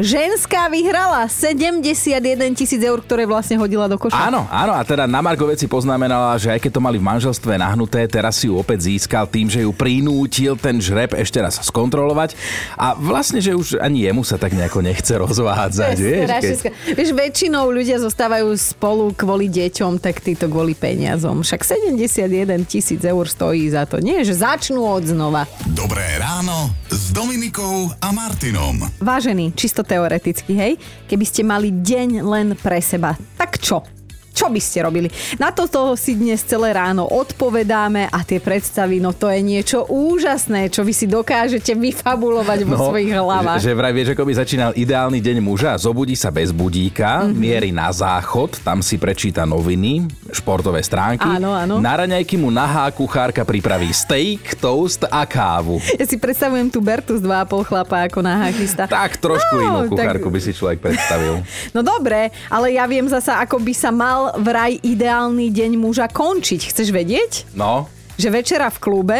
Ženská 0.02 0.66
vyhrala 0.66 1.30
71 1.30 2.58
tisíc 2.58 2.82
eur, 2.82 3.06
ktoré 3.06 3.30
vlastne 3.30 3.54
hodila 3.62 3.86
do 3.86 4.02
koša. 4.02 4.18
Áno, 4.18 4.50
áno, 4.50 4.74
a 4.74 4.82
teda 4.82 5.06
na 5.06 5.22
Margo 5.22 5.46
veci 5.46 5.70
poznamenala, 5.70 6.34
že 6.42 6.50
aj 6.50 6.58
keď 6.58 6.72
to 6.74 6.82
mali 6.82 6.98
v 6.98 7.06
manželstve 7.06 7.54
nahnuté, 7.62 8.10
teraz 8.10 8.42
si 8.42 8.50
ju 8.50 8.58
opäť 8.58 8.90
získal 8.90 9.30
tým, 9.30 9.46
že 9.46 9.62
ju 9.62 9.70
prinútil 9.70 10.58
ten 10.58 10.82
žreb 10.82 11.14
ešte 11.14 11.38
raz 11.38 11.62
skontrolovať 11.62 12.34
a 12.82 12.98
vlastne, 12.98 13.46
že 13.46 13.54
už 13.54 13.78
ani 13.78 14.10
jemu 14.10 14.26
sa 14.26 14.42
tak 14.42 14.58
nejako 14.58 14.82
nechce 14.82 15.14
rozvádzať. 15.22 15.94
Vieš, 16.02 16.30
keď... 16.34 16.58
vieš, 16.98 17.12
väčšinou 17.14 17.70
ľudia 17.70 18.02
zostávajú 18.02 18.58
spolu 18.58 19.14
kvôli 19.14 19.54
deťom, 19.54 20.02
tak 20.02 20.18
títo 20.26 20.50
kvôli 20.50 20.74
peniazom. 20.74 21.46
Však 21.46 21.62
71 21.62 22.66
tisíc 22.66 23.06
eur 23.06 23.30
stojí 23.30 23.70
za 23.70 23.86
to. 23.86 24.02
Nie, 24.02 24.26
že 24.26 24.34
začnú 24.34 24.82
od 24.82 25.06
znova. 25.06 25.46
Dobré 25.70 26.18
ráno 26.18 26.74
s 26.90 27.14
Dominikou 27.14 27.94
a 28.02 28.10
Martinom. 28.10 28.82
Vážený, 28.98 29.54
čisto 29.54 29.86
teoreticky, 29.92 30.56
hej, 30.56 30.74
keby 31.12 31.26
ste 31.28 31.44
mali 31.44 31.76
deň 31.76 32.24
len 32.24 32.48
pre 32.56 32.80
seba, 32.80 33.20
tak 33.36 33.60
čo? 33.60 33.84
Čo 34.32 34.48
by 34.48 34.62
ste 34.64 34.88
robili? 34.88 35.08
Na 35.38 35.52
toto 35.52 35.94
si 36.00 36.16
dnes 36.16 36.42
celé 36.48 36.72
ráno 36.72 37.04
odpovedáme 37.06 38.08
a 38.08 38.20
tie 38.24 38.40
predstavy, 38.40 39.04
no 39.04 39.12
to 39.12 39.28
je 39.28 39.44
niečo 39.44 39.86
úžasné, 39.92 40.72
čo 40.72 40.88
vy 40.88 40.94
si 40.96 41.06
dokážete 41.06 41.76
vyfabulovať 41.76 42.60
vo 42.64 42.76
no, 42.80 42.84
svojich 42.90 43.12
hlavách. 43.12 43.60
Že, 43.60 43.72
že 43.72 43.78
vraj 43.78 43.94
vieš, 43.94 44.10
ako 44.16 44.24
by 44.24 44.34
začínal 44.34 44.72
ideálny 44.74 45.20
deň 45.20 45.38
muža, 45.44 45.72
zobudí 45.76 46.16
sa 46.16 46.32
bez 46.32 46.56
budíka, 46.56 47.28
mm-hmm. 47.28 47.38
mierí 47.38 47.70
na 47.76 47.92
záchod, 47.92 48.64
tam 48.64 48.80
si 48.80 48.96
prečíta 48.96 49.44
noviny, 49.44 50.08
športové 50.32 50.80
stránky. 50.80 51.28
Áno, 51.28 51.52
áno. 51.52 51.84
Na 51.84 52.00
raňajky 52.00 52.40
mu 52.40 52.50
nahá 52.50 52.88
kuchárka 52.90 53.44
pripraví 53.44 53.92
steak, 53.92 54.56
toast 54.58 55.04
a 55.12 55.28
kávu. 55.28 55.84
Ja 56.00 56.08
si 56.08 56.16
predstavujem 56.16 56.72
tu 56.72 56.80
Bertu 56.80 57.20
z 57.20 57.24
2,5 57.28 57.68
chlapa 57.68 58.08
ako 58.08 58.20
nahá 58.24 58.48
chystá. 58.56 58.88
Tak 58.88 59.20
trošku 59.20 59.56
no, 59.60 59.62
inú 59.62 59.80
kuchárku 59.92 60.28
tak... 60.32 60.34
by 60.34 60.40
si 60.40 60.52
človek 60.56 60.80
predstavil. 60.80 61.36
No 61.72 61.86
dobre, 61.86 62.34
ale 62.52 62.76
ja 62.76 62.84
viem 62.84 63.08
zasa, 63.08 63.40
ako 63.40 63.62
by 63.64 63.74
sa 63.76 63.94
mal 63.94 64.21
mal 64.22 64.38
vraj 64.38 64.78
ideálny 64.78 65.50
deň 65.50 65.72
muža 65.82 66.06
končiť. 66.06 66.70
Chceš 66.70 66.94
vedieť? 66.94 67.50
No. 67.58 67.90
Že 68.22 68.30
večera 68.30 68.70
v 68.70 68.78
klube, 68.78 69.20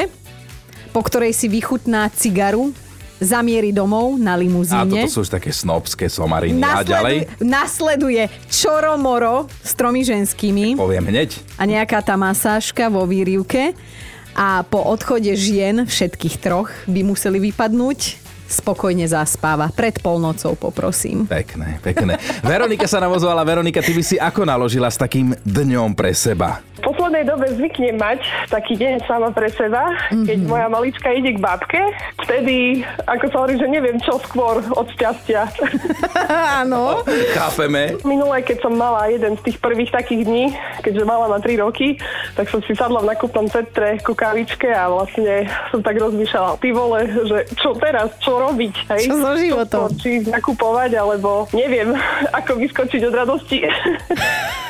po 0.94 1.02
ktorej 1.02 1.34
si 1.34 1.50
vychutná 1.50 2.06
cigaru, 2.14 2.70
zamieri 3.18 3.74
domov 3.74 4.18
na 4.22 4.38
limuzíne. 4.38 5.02
A 5.02 5.06
toto 5.06 5.10
sú 5.10 5.20
už 5.26 5.34
také 5.34 5.50
snobské 5.50 6.06
somariny. 6.10 6.58
Nasleduj, 6.58 6.86
a 6.86 6.86
ďalej? 6.86 7.18
Nasleduje 7.42 8.24
čoromoro 8.50 9.50
s 9.62 9.74
tromi 9.74 10.06
ženskými. 10.06 10.78
Poviem 10.78 11.10
hneď. 11.10 11.38
A 11.58 11.66
nejaká 11.66 12.02
tá 12.06 12.14
masážka 12.18 12.90
vo 12.90 13.06
výrivke. 13.10 13.74
A 14.32 14.64
po 14.64 14.80
odchode 14.86 15.34
žien, 15.34 15.86
všetkých 15.86 16.36
troch, 16.40 16.72
by 16.88 17.04
museli 17.04 17.52
vypadnúť 17.52 18.21
spokojne 18.52 19.08
zaspáva. 19.08 19.72
Pred 19.72 20.04
polnocou 20.04 20.60
poprosím. 20.60 21.26
Pekné, 21.26 21.80
pekné. 21.80 22.20
Veronika 22.44 22.86
sa 22.86 23.00
navozovala. 23.00 23.48
Veronika, 23.48 23.80
ty 23.80 23.96
by 23.96 24.04
si 24.04 24.16
ako 24.20 24.44
naložila 24.44 24.92
s 24.92 25.00
takým 25.00 25.32
dňom 25.48 25.96
pre 25.96 26.12
seba? 26.12 26.60
V 27.12 27.20
poslednej 27.20 27.36
dobe 27.36 27.48
zvyknem 27.60 28.00
mať 28.00 28.24
taký 28.48 28.80
deň 28.80 29.04
sama 29.04 29.36
pre 29.36 29.52
seba, 29.52 29.84
mm-hmm. 29.84 30.32
keď 30.32 30.38
moja 30.48 30.68
malička 30.72 31.12
ide 31.12 31.36
k 31.36 31.44
babke. 31.44 31.84
Vtedy, 32.24 32.88
ako 33.04 33.26
sa 33.28 33.36
hovorí, 33.44 33.60
že 33.60 33.68
neviem 33.68 34.00
čo 34.00 34.16
skôr 34.24 34.64
od 34.72 34.88
šťastia. 34.96 35.44
Áno. 36.64 37.04
Chápeme. 37.36 38.00
Minulé, 38.08 38.48
keď 38.48 38.64
som 38.64 38.80
mala 38.80 39.12
jeden 39.12 39.36
z 39.36 39.44
tých 39.44 39.60
prvých 39.60 39.92
takých 39.92 40.24
dní, 40.24 40.56
keďže 40.88 41.04
mala 41.04 41.28
na 41.28 41.44
3 41.44 41.60
roky, 41.60 42.00
tak 42.40 42.48
som 42.48 42.64
si 42.64 42.72
sadla 42.80 43.04
v 43.04 43.12
nakupnom 43.12 43.52
centre 43.52 44.00
ku 44.08 44.16
kavičke 44.16 44.72
a 44.72 44.88
vlastne 44.88 45.52
som 45.68 45.84
tak 45.84 46.00
rozmýšľala, 46.00 46.64
ty 46.64 46.72
vole, 46.72 47.12
že 47.28 47.44
čo 47.60 47.76
teraz, 47.76 48.08
čo 48.24 48.40
robiť, 48.40 48.88
hej? 48.88 49.04
Čo 49.12 49.20
so 49.20 49.36
životom? 49.36 49.92
Či 50.00 50.32
nakupovať, 50.32 50.96
alebo 50.96 51.52
neviem, 51.52 51.92
ako 52.40 52.56
vyskočiť 52.56 53.04
od 53.04 53.16
radosti. 53.20 53.68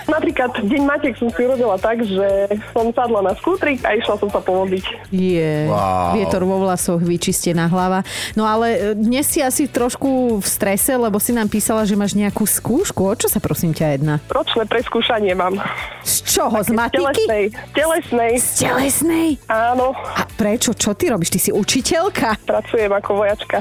Napríklad 0.10 0.52
Deň 0.66 0.82
Matiek 0.90 1.16
som 1.16 1.30
si 1.30 1.46
urobila 1.46 1.78
tak, 1.78 2.02
že 2.02 2.31
som 2.74 2.90
sadla 2.92 3.22
na 3.22 3.34
skútrik 3.38 3.82
a 3.86 3.96
išla 3.96 4.16
som 4.18 4.30
sa 4.30 4.42
pomodliť. 4.44 4.86
Je, 5.14 5.68
wow. 5.68 6.16
vietor 6.16 6.44
vo 6.44 6.62
vlasoch, 6.64 7.00
vyčistená 7.00 7.68
hlava. 7.68 8.04
No 8.36 8.48
ale 8.48 8.68
e, 8.76 8.78
dnes 8.98 9.28
si 9.28 9.40
asi 9.44 9.68
trošku 9.68 10.40
v 10.40 10.48
strese, 10.48 10.96
lebo 10.96 11.18
si 11.20 11.32
nám 11.32 11.48
písala, 11.48 11.88
že 11.88 11.96
máš 11.96 12.18
nejakú 12.18 12.44
skúšku. 12.44 13.02
O 13.06 13.14
čo 13.16 13.28
sa 13.32 13.40
prosím 13.44 13.72
ťa 13.76 13.86
jedna? 13.98 14.14
Ročné 14.28 14.64
preskúšanie 14.68 15.34
mám. 15.36 15.60
Z 16.02 16.16
čoho? 16.26 16.60
Také 16.60 16.68
z 16.68 16.70
matiky? 16.74 17.24
Telesnej. 17.28 17.46
telesnej. 17.76 18.32
Z 18.40 18.48
telesnej? 18.66 19.28
Áno. 19.48 19.94
A 19.96 20.24
prečo? 20.26 20.74
Čo 20.74 20.98
ty 20.98 21.12
robíš? 21.12 21.32
Ty 21.32 21.40
si 21.40 21.52
učiteľka? 21.54 22.42
Pracujem 22.48 22.92
ako 22.92 23.12
vojačka. 23.24 23.60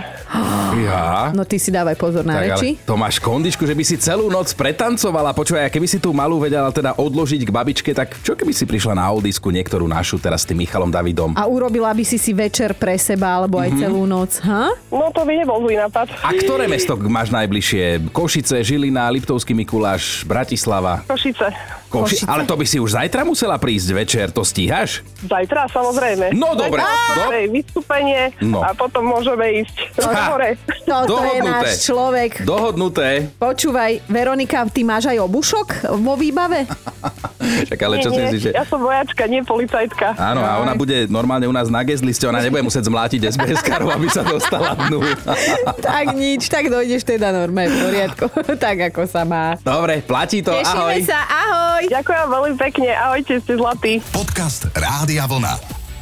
Ja. 0.81 1.35
No 1.35 1.43
ty 1.45 1.59
si 1.59 1.69
dávaj 1.75 1.99
pozor 1.99 2.23
na 2.23 2.41
tak, 2.41 2.57
reči. 2.57 2.79
to 2.87 2.95
máš 2.95 3.19
kondičku, 3.19 3.67
že 3.67 3.75
by 3.75 3.85
si 3.85 3.97
celú 3.99 4.31
noc 4.31 4.53
pretancovala. 4.55 5.35
Počúvaj, 5.35 5.69
keby 5.69 5.87
si 5.87 5.99
tú 5.99 6.15
malú 6.15 6.41
vedela 6.41 6.71
teda 6.71 6.97
odložiť 6.97 7.43
k 7.43 7.51
babičke, 7.51 7.91
tak 7.93 8.17
čo 8.23 8.39
keby 8.39 8.53
si 8.55 8.60
prišla 8.65 8.97
na 8.99 9.07
oldisku 9.09 9.49
niektorú 9.49 9.87
našu 9.87 10.21
teraz 10.21 10.43
s 10.43 10.49
tým 10.49 10.61
Michalom 10.65 10.91
Davidom? 10.93 11.37
A 11.37 11.47
urobila 11.47 11.93
by 11.95 12.05
si 12.05 12.17
si 12.17 12.35
večer 12.35 12.77
pre 12.77 12.97
seba, 13.01 13.41
alebo 13.41 13.61
aj 13.61 13.77
celú 13.77 14.05
noc, 14.05 14.41
ha? 14.45 14.73
No 14.91 15.09
to 15.15 15.25
by 15.25 15.33
nebol 15.39 15.61
zlý 15.65 15.81
nápad. 15.81 16.11
A 16.21 16.31
ktoré 16.37 16.69
mesto 16.69 16.97
máš 16.97 17.33
najbližšie? 17.33 18.13
Košice, 18.13 18.61
Žilina, 18.61 19.09
Liptovský 19.09 19.57
Mikuláš, 19.57 20.27
Bratislava? 20.29 21.07
Košice. 21.09 21.80
Koši... 21.91 22.23
Ale 22.23 22.47
to 22.47 22.55
by 22.55 22.63
si 22.63 22.79
už 22.79 22.95
zajtra 22.95 23.27
musela 23.27 23.59
prísť 23.59 23.89
večer, 23.93 24.27
to 24.31 24.47
stíhaš? 24.47 25.03
Zajtra, 25.21 25.67
samozrejme. 25.69 26.31
No, 26.33 26.55
dobre. 26.55 26.79
No. 26.79 27.27
máme 27.27 27.51
vystúpenie 27.51 28.31
No. 28.39 28.63
a 28.63 28.71
potom 28.73 29.03
môžeme 29.03 29.61
ísť 29.61 29.99
Ha. 29.99 30.31
hore. 30.31 30.55
Toto 30.87 31.19
je 31.21 31.41
náš 31.43 31.83
človek. 31.83 32.47
Dohodnuté. 32.47 33.27
Počúvaj, 33.37 34.07
Veronika, 34.07 34.63
ty 34.71 34.87
máš 34.87 35.11
aj 35.11 35.19
obušok 35.19 35.69
vo 35.99 36.15
výbave? 36.15 36.65
Však 37.67 37.81
ale 37.81 37.95
čo 37.99 38.09
nie, 38.09 38.15
si 38.15 38.21
nie, 38.21 38.25
myslíš, 38.31 38.43
že... 38.43 38.51
Ja 38.55 38.65
som 38.65 38.79
vojačka, 38.79 39.27
nie 39.27 39.43
policajtka. 39.43 40.15
Áno, 40.15 40.47
a 40.47 40.61
ona 40.61 40.77
bude 40.77 41.11
normálne 41.11 41.45
u 41.45 41.53
nás 41.53 41.67
na 41.67 41.83
guest 41.83 42.05
liste, 42.05 42.23
ona 42.23 42.39
nebude 42.39 42.63
musieť 42.63 42.87
zmlátiť 42.87 43.21
SBS 43.27 43.61
karov, 43.61 43.91
aby 43.91 44.07
sa 44.07 44.23
dostala 44.23 44.79
dnu. 44.79 45.03
tak 45.83 46.15
nič, 46.15 46.47
tak 46.47 46.71
dojdeš 46.71 47.03
teda 47.03 47.35
normálne 47.35 47.73
v 47.73 47.79
poriadku. 47.81 48.25
tak 48.65 48.93
ako 48.93 49.03
sa 49.05 49.27
má. 49.27 49.57
Dobre, 49.61 50.05
platí 50.05 50.41
to, 50.41 50.53
Tešíme 50.53 50.95
ahoj. 50.95 51.01
sa, 51.03 51.19
ahoj. 51.27 51.80
Ďakujem 51.89 52.27
veľmi 52.29 52.55
pekne, 52.61 52.89
ahojte, 52.93 53.41
ste 53.41 53.55
zlatí. 53.57 53.93
Podcast 54.13 54.69
Rádia 54.77 55.25
Vlna. 55.25 55.57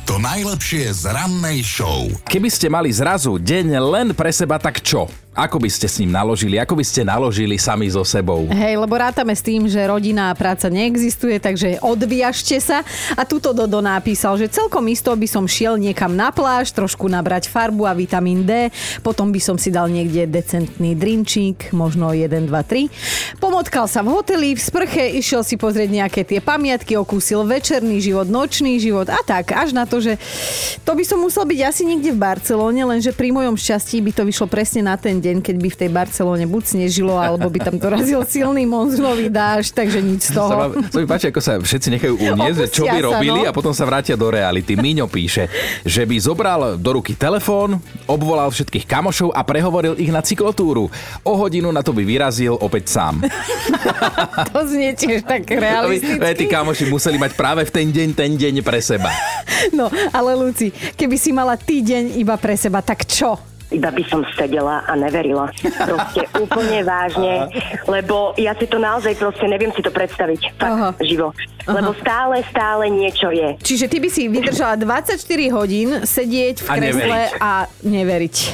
To 0.08 0.16
najlepšie 0.16 0.88
z 0.90 1.12
rannej 1.12 1.60
show. 1.60 2.08
Keby 2.24 2.48
ste 2.48 2.72
mali 2.72 2.88
zrazu 2.88 3.36
deň 3.36 3.76
len 3.76 4.08
pre 4.16 4.32
seba, 4.32 4.56
tak 4.56 4.80
čo? 4.80 5.04
Ako 5.38 5.62
by 5.62 5.70
ste 5.70 5.86
s 5.86 6.02
ním 6.02 6.10
naložili? 6.10 6.58
Ako 6.58 6.74
by 6.74 6.82
ste 6.82 7.06
naložili 7.06 7.54
sami 7.62 7.86
so 7.86 8.02
sebou? 8.02 8.50
Hej, 8.50 8.74
lebo 8.74 8.98
rátame 8.98 9.30
s 9.30 9.38
tým, 9.38 9.70
že 9.70 9.78
rodina 9.86 10.34
a 10.34 10.38
práca 10.38 10.66
neexistuje, 10.66 11.38
takže 11.38 11.78
odviažte 11.78 12.58
sa. 12.58 12.82
A 13.14 13.22
tuto 13.22 13.54
Dodo 13.54 13.78
napísal, 13.78 14.34
že 14.34 14.50
celkom 14.50 14.82
isto 14.90 15.14
by 15.14 15.30
som 15.30 15.46
šiel 15.46 15.78
niekam 15.78 16.18
na 16.18 16.34
pláž, 16.34 16.74
trošku 16.74 17.06
nabrať 17.06 17.46
farbu 17.46 17.86
a 17.86 17.94
vitamín 17.94 18.42
D, 18.42 18.74
potom 19.06 19.30
by 19.30 19.38
som 19.38 19.54
si 19.54 19.70
dal 19.70 19.86
niekde 19.86 20.26
decentný 20.26 20.98
drinčík, 20.98 21.70
možno 21.70 22.10
1, 22.10 22.50
2, 22.50 22.50
3. 22.50 23.38
Pomotkal 23.38 23.86
sa 23.86 24.02
v 24.02 24.18
hoteli, 24.18 24.58
v 24.58 24.62
sprche, 24.62 25.06
išiel 25.22 25.46
si 25.46 25.54
pozrieť 25.54 26.02
nejaké 26.02 26.26
tie 26.26 26.42
pamiatky, 26.42 26.98
okúsil 26.98 27.46
večerný 27.46 28.02
život, 28.02 28.26
nočný 28.26 28.82
život 28.82 29.06
a 29.06 29.22
tak, 29.22 29.54
až 29.54 29.70
na 29.70 29.86
to, 29.86 30.02
že 30.02 30.18
to 30.82 30.98
by 30.98 31.06
som 31.06 31.22
musel 31.22 31.46
byť 31.46 31.60
asi 31.62 31.86
niekde 31.86 32.10
v 32.10 32.18
Barcelóne, 32.18 32.82
lenže 32.82 33.14
pri 33.14 33.30
mojom 33.30 33.54
šťastí 33.54 34.02
by 34.02 34.10
to 34.10 34.26
vyšlo 34.26 34.50
presne 34.50 34.82
na 34.82 34.98
ten 34.98 35.22
deň, 35.22 35.27
keď 35.38 35.56
by 35.60 35.68
v 35.68 35.78
tej 35.84 35.90
Barcelóne 35.92 36.44
buď 36.48 36.62
snežilo, 36.78 37.12
alebo 37.20 37.52
by 37.52 37.60
tam 37.60 37.76
to 37.76 37.92
razil 37.92 38.24
silný 38.24 38.64
monzunový 38.64 39.28
dážď, 39.28 39.70
takže 39.84 39.98
nič 40.00 40.32
z 40.32 40.40
toho. 40.40 40.72
sa 40.72 40.98
mi 40.98 41.08
páči, 41.08 41.28
ako 41.28 41.40
sa 41.44 41.60
všetci 41.60 41.88
nechajú 41.92 42.14
uniesť, 42.16 42.72
čo 42.72 42.84
by 42.88 42.98
robili 43.04 43.44
no. 43.44 43.48
a 43.48 43.52
potom 43.52 43.76
sa 43.76 43.84
vrátia 43.84 44.16
do 44.16 44.32
reality. 44.32 44.74
Míňo 44.74 45.06
píše, 45.06 45.52
že 45.84 46.08
by 46.08 46.16
zobral 46.16 46.80
do 46.80 46.90
ruky 46.96 47.12
telefón, 47.12 47.76
obvolal 48.08 48.48
všetkých 48.48 48.88
kamošov 48.88 49.36
a 49.36 49.44
prehovoril 49.44 49.94
ich 50.00 50.08
na 50.08 50.24
cyklotúru. 50.24 50.88
O 51.22 51.32
hodinu 51.36 51.68
na 51.68 51.84
to 51.84 51.92
by 51.92 52.02
vyrazil 52.02 52.56
opäť 52.58 52.96
sám. 52.96 53.20
To 54.54 54.64
znie 54.64 54.94
tiež 54.94 55.26
tak 55.26 55.44
realisticky. 55.50 56.20
tí 56.38 56.46
kamoši 56.46 56.88
museli 56.88 57.18
mať 57.20 57.34
práve 57.34 57.66
v 57.66 57.70
ten 57.74 57.86
deň 57.90 58.08
ten 58.14 58.32
deň 58.38 58.54
pre 58.62 58.80
seba. 58.80 59.10
No, 59.74 59.90
ale 60.14 60.38
Luci, 60.38 60.70
keby 60.70 61.16
si 61.18 61.34
mala 61.34 61.58
týdeň 61.58 62.16
iba 62.16 62.38
pre 62.38 62.54
seba, 62.54 62.80
tak 62.80 63.04
čo? 63.04 63.36
Iba 63.68 63.92
by 63.92 64.02
som 64.04 64.24
sedela 64.32 64.80
a 64.82 64.92
neverila. 64.94 65.52
Proste 65.60 66.24
úplne 66.44 66.80
vážne, 66.80 67.52
lebo 67.84 68.32
ja 68.34 68.56
si 68.56 68.64
to 68.64 68.76
naozaj 68.76 69.12
proste 69.14 69.44
neviem 69.44 69.68
si 69.70 69.80
to 69.80 69.90
predstaviť. 69.90 70.40
Fakt, 70.56 70.72
Aha. 70.72 70.88
živo. 70.98 71.36
Lebo 71.64 71.92
stále, 71.94 72.40
stále 72.48 72.88
niečo 72.88 73.28
je. 73.28 73.60
Čiže 73.60 73.86
ty 73.86 74.00
by 74.00 74.08
si 74.08 74.24
vydržala 74.24 74.72
24 74.74 75.20
hodín 75.52 76.00
sedieť 76.00 76.64
v 76.64 76.66
A 76.66 76.74
kresle 76.74 76.96
neveriť. 76.98 77.32
a 77.38 77.50
neveriť. 77.84 78.36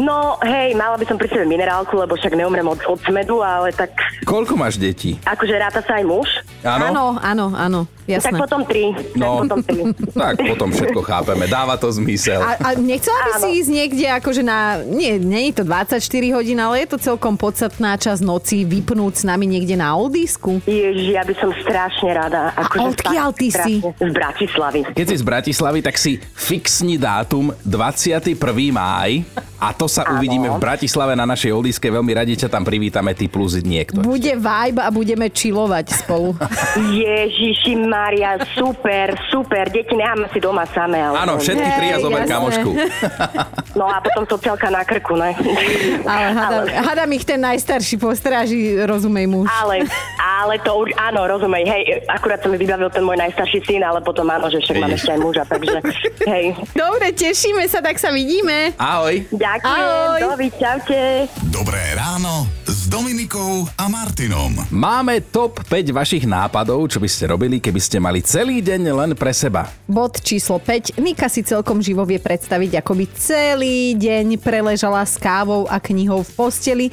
No 0.00 0.40
hej, 0.40 0.72
mala 0.72 0.96
by 0.96 1.04
som 1.04 1.18
pri 1.18 1.28
sebe 1.28 1.44
minerálku, 1.44 1.92
lebo 1.92 2.14
však 2.14 2.32
neumrem 2.32 2.64
od, 2.64 2.80
od 2.86 2.96
smedu, 3.02 3.42
ale 3.42 3.68
tak 3.70 3.92
Koľko 4.24 4.56
máš 4.56 4.78
detí? 4.78 5.20
akože 5.20 5.52
ráta 5.52 5.82
sa 5.82 5.98
aj 5.98 6.04
muž. 6.06 6.28
Áno, 6.60 7.16
áno, 7.16 7.46
áno, 7.50 7.80
Tak 8.04 8.08
jasné. 8.20 8.38
potom 8.38 8.60
tri. 8.62 8.84
No. 9.14 9.40
Tak 9.40 9.40
potom 9.40 9.60
tri. 9.62 9.80
Tak 10.20 10.36
potom 10.36 10.68
všetko 10.70 11.00
chápeme, 11.00 11.44
dáva 11.46 11.74
to 11.74 11.88
zmysel. 11.88 12.38
A, 12.38 12.52
a 12.60 12.68
nechcela 12.74 13.16
by 13.22 13.32
Áno. 13.32 13.40
si 13.40 13.48
ísť 13.56 13.70
niekde 13.70 14.04
akože 14.12 14.42
na, 14.42 14.58
nie, 14.82 15.16
nie 15.16 15.48
je 15.48 15.60
to 15.60 15.64
24 15.64 15.96
hodín, 16.36 16.58
ale 16.58 16.84
je 16.84 16.88
to 16.90 16.98
celkom 17.00 17.34
podstatná 17.34 17.96
časť 17.96 18.20
noci 18.20 18.62
vypnúť 18.62 19.14
s 19.14 19.24
nami 19.24 19.48
niekde 19.48 19.74
na 19.74 19.92
oldisku? 19.92 20.60
Ježiš, 20.62 21.08
ja 21.10 21.24
by 21.24 21.34
som 21.36 21.50
strašne 21.60 22.10
rada. 22.12 22.52
Akože 22.54 22.84
odkiaľ 22.92 23.28
fakt 23.32 23.38
ty 23.38 23.48
si? 23.48 23.74
Z 23.80 24.10
Bratislavy. 24.12 24.80
Keď 24.92 25.06
si 25.06 25.16
z 25.16 25.24
Bratislavy, 25.24 25.78
tak 25.80 25.96
si 25.96 26.12
fixni 26.20 27.00
dátum 27.00 27.54
21. 27.64 28.36
máj 28.70 29.24
a 29.56 29.72
to 29.72 29.86
sa 29.86 30.04
Áno. 30.04 30.16
uvidíme 30.16 30.48
v 30.48 30.58
Bratislave 30.58 31.12
na 31.12 31.24
našej 31.24 31.52
oldiske. 31.52 31.86
Veľmi 31.86 32.12
radi 32.12 32.32
ťa 32.34 32.48
tam 32.48 32.64
privítame, 32.64 33.12
ty 33.12 33.28
plus 33.28 33.56
niekto. 33.60 34.00
Bude 34.00 34.32
vibe 34.32 34.80
a 34.80 34.88
budeme 34.88 35.28
chillovať 35.28 36.00
spolu. 36.00 36.32
Ježiši 36.76 37.78
Maria, 37.78 38.36
super, 38.52 39.14
super. 39.28 39.66
Deti 39.66 39.94
necháme 39.94 40.26
si 40.28 40.38
doma 40.38 40.66
samé. 40.66 40.98
Ale 41.00 41.16
Áno, 41.18 41.34
všetky 41.36 41.62
Hej, 41.62 41.76
tri 41.76 41.86
a 41.88 41.96
zober 41.98 42.20
jasné. 42.20 42.32
kamošku. 42.32 42.70
No 43.72 43.84
a 43.86 43.98
potom 43.98 44.26
sociálka 44.26 44.66
na 44.66 44.82
krku, 44.82 45.14
ne? 45.14 45.30
Ale 46.02 46.26
hádam, 46.30 46.62
hádam 46.66 47.10
ich 47.12 47.22
ten 47.22 47.38
najstarší 47.38 47.96
postráži, 47.96 48.58
rozumej 48.82 49.26
muž. 49.26 49.46
Ale, 49.48 49.86
ale 50.18 50.58
to 50.58 50.74
už, 50.76 50.90
áno, 50.96 51.24
rozumej, 51.24 51.64
hej, 51.64 51.82
akurát 52.06 52.38
sa 52.38 52.48
mi 52.48 52.56
vybavil 52.56 52.90
ten 52.90 53.02
môj 53.02 53.16
najstarší 53.16 53.62
syn, 53.62 53.82
ale 53.82 54.00
potom 54.00 54.26
áno, 54.26 54.46
že 54.46 54.58
však 54.58 54.76
mám 54.76 54.90
Vidíš. 54.90 54.98
ešte 55.00 55.10
aj 55.10 55.20
muža, 55.20 55.42
takže 55.46 55.78
hej. 56.26 56.44
Dobre, 56.72 57.06
tešíme 57.12 57.62
sa, 57.66 57.78
tak 57.78 57.96
sa 57.96 58.10
vidíme. 58.10 58.74
Ahoj. 58.76 59.22
Ďakujem, 59.28 59.86
Ahoj. 59.86 60.20
dovi, 60.26 60.48
čaute. 60.52 61.00
Dobré 61.48 61.80
ráno 61.94 62.59
Dominikou 62.90 63.70
a 63.78 63.86
Martinom. 63.86 64.50
Máme 64.66 65.22
top 65.30 65.62
5 65.62 65.94
vašich 65.94 66.26
nápadov, 66.26 66.90
čo 66.90 66.98
by 66.98 67.06
ste 67.06 67.30
robili, 67.30 67.62
keby 67.62 67.78
ste 67.78 68.02
mali 68.02 68.18
celý 68.18 68.58
deň 68.58 68.82
len 68.90 69.10
pre 69.14 69.30
seba. 69.30 69.70
Bod 69.86 70.18
číslo 70.18 70.58
5. 70.58 70.98
Nika 70.98 71.30
si 71.30 71.46
celkom 71.46 71.78
živo 71.78 72.02
vie 72.02 72.18
predstaviť, 72.18 72.82
ako 72.82 72.98
by 72.98 73.06
celý 73.14 73.94
deň 73.94 74.42
preležala 74.42 75.06
s 75.06 75.14
kávou 75.22 75.70
a 75.70 75.78
knihou 75.78 76.26
v 76.26 76.30
posteli, 76.34 76.86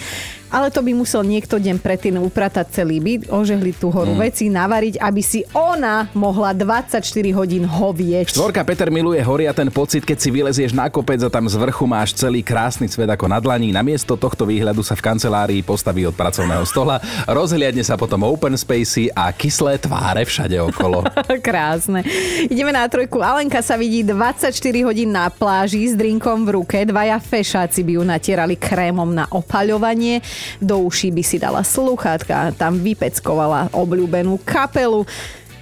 ale 0.47 0.71
to 0.71 0.79
by 0.79 0.95
musel 0.95 1.21
niekto 1.23 1.59
deň 1.59 1.77
predtým 1.83 2.15
upratať 2.19 2.81
celý 2.83 3.03
byt, 3.03 3.27
ožehliť 3.27 3.75
tú 3.77 3.91
horu 3.91 4.15
veci, 4.15 4.47
navariť, 4.47 4.99
aby 4.99 5.21
si 5.21 5.43
ona 5.51 6.07
mohla 6.15 6.55
24 6.55 7.03
hodín 7.35 7.67
hovieť. 7.67 8.31
Štvorka 8.31 8.63
Peter 8.63 8.87
miluje 8.87 9.19
hory 9.19 9.45
a 9.45 9.53
ten 9.53 9.67
pocit, 9.67 10.07
keď 10.07 10.17
si 10.17 10.29
vylezieš 10.31 10.71
na 10.71 10.87
kopec 10.87 11.19
a 11.19 11.29
tam 11.29 11.45
z 11.51 11.55
vrchu 11.59 11.83
máš 11.83 12.15
celý 12.15 12.39
krásny 12.41 12.87
svet 12.87 13.11
ako 13.11 13.27
na 13.27 13.43
dlaní. 13.43 13.75
Namiesto 13.75 14.15
tohto 14.15 14.47
výhľadu 14.47 14.81
sa 14.81 14.95
v 14.95 15.03
kancelárii 15.03 15.61
postaví 15.61 16.07
od 16.07 16.15
pracovného 16.15 16.63
stola, 16.63 17.03
rozhliadne 17.27 17.83
sa 17.83 17.99
potom 17.99 18.23
open 18.23 18.55
spacey 18.55 19.11
a 19.11 19.29
kyslé 19.35 19.77
tváre 19.77 20.23
všade 20.23 20.55
okolo. 20.63 21.03
Krásne. 21.47 22.07
Ideme 22.47 22.71
na 22.71 22.87
trojku. 22.87 23.19
Alenka 23.19 23.59
sa 23.59 23.75
vidí 23.75 24.01
24 24.01 24.51
hodín 24.87 25.11
na 25.11 25.27
pláži 25.27 25.91
s 25.91 25.93
drinkom 25.93 26.47
v 26.47 26.61
ruke. 26.61 26.77
Dvaja 26.87 27.19
fešáci 27.19 27.83
by 27.83 27.91
ju 27.99 28.03
natierali 28.03 28.55
krémom 28.55 29.11
na 29.11 29.27
opaľovanie. 29.29 30.23
Do 30.61 30.79
uší 30.85 31.11
by 31.11 31.23
si 31.23 31.37
dala 31.39 31.63
sluchátka, 31.63 32.51
tam 32.55 32.79
vypeckovala 32.81 33.73
obľúbenú 33.73 34.41
kapelu. 34.43 35.05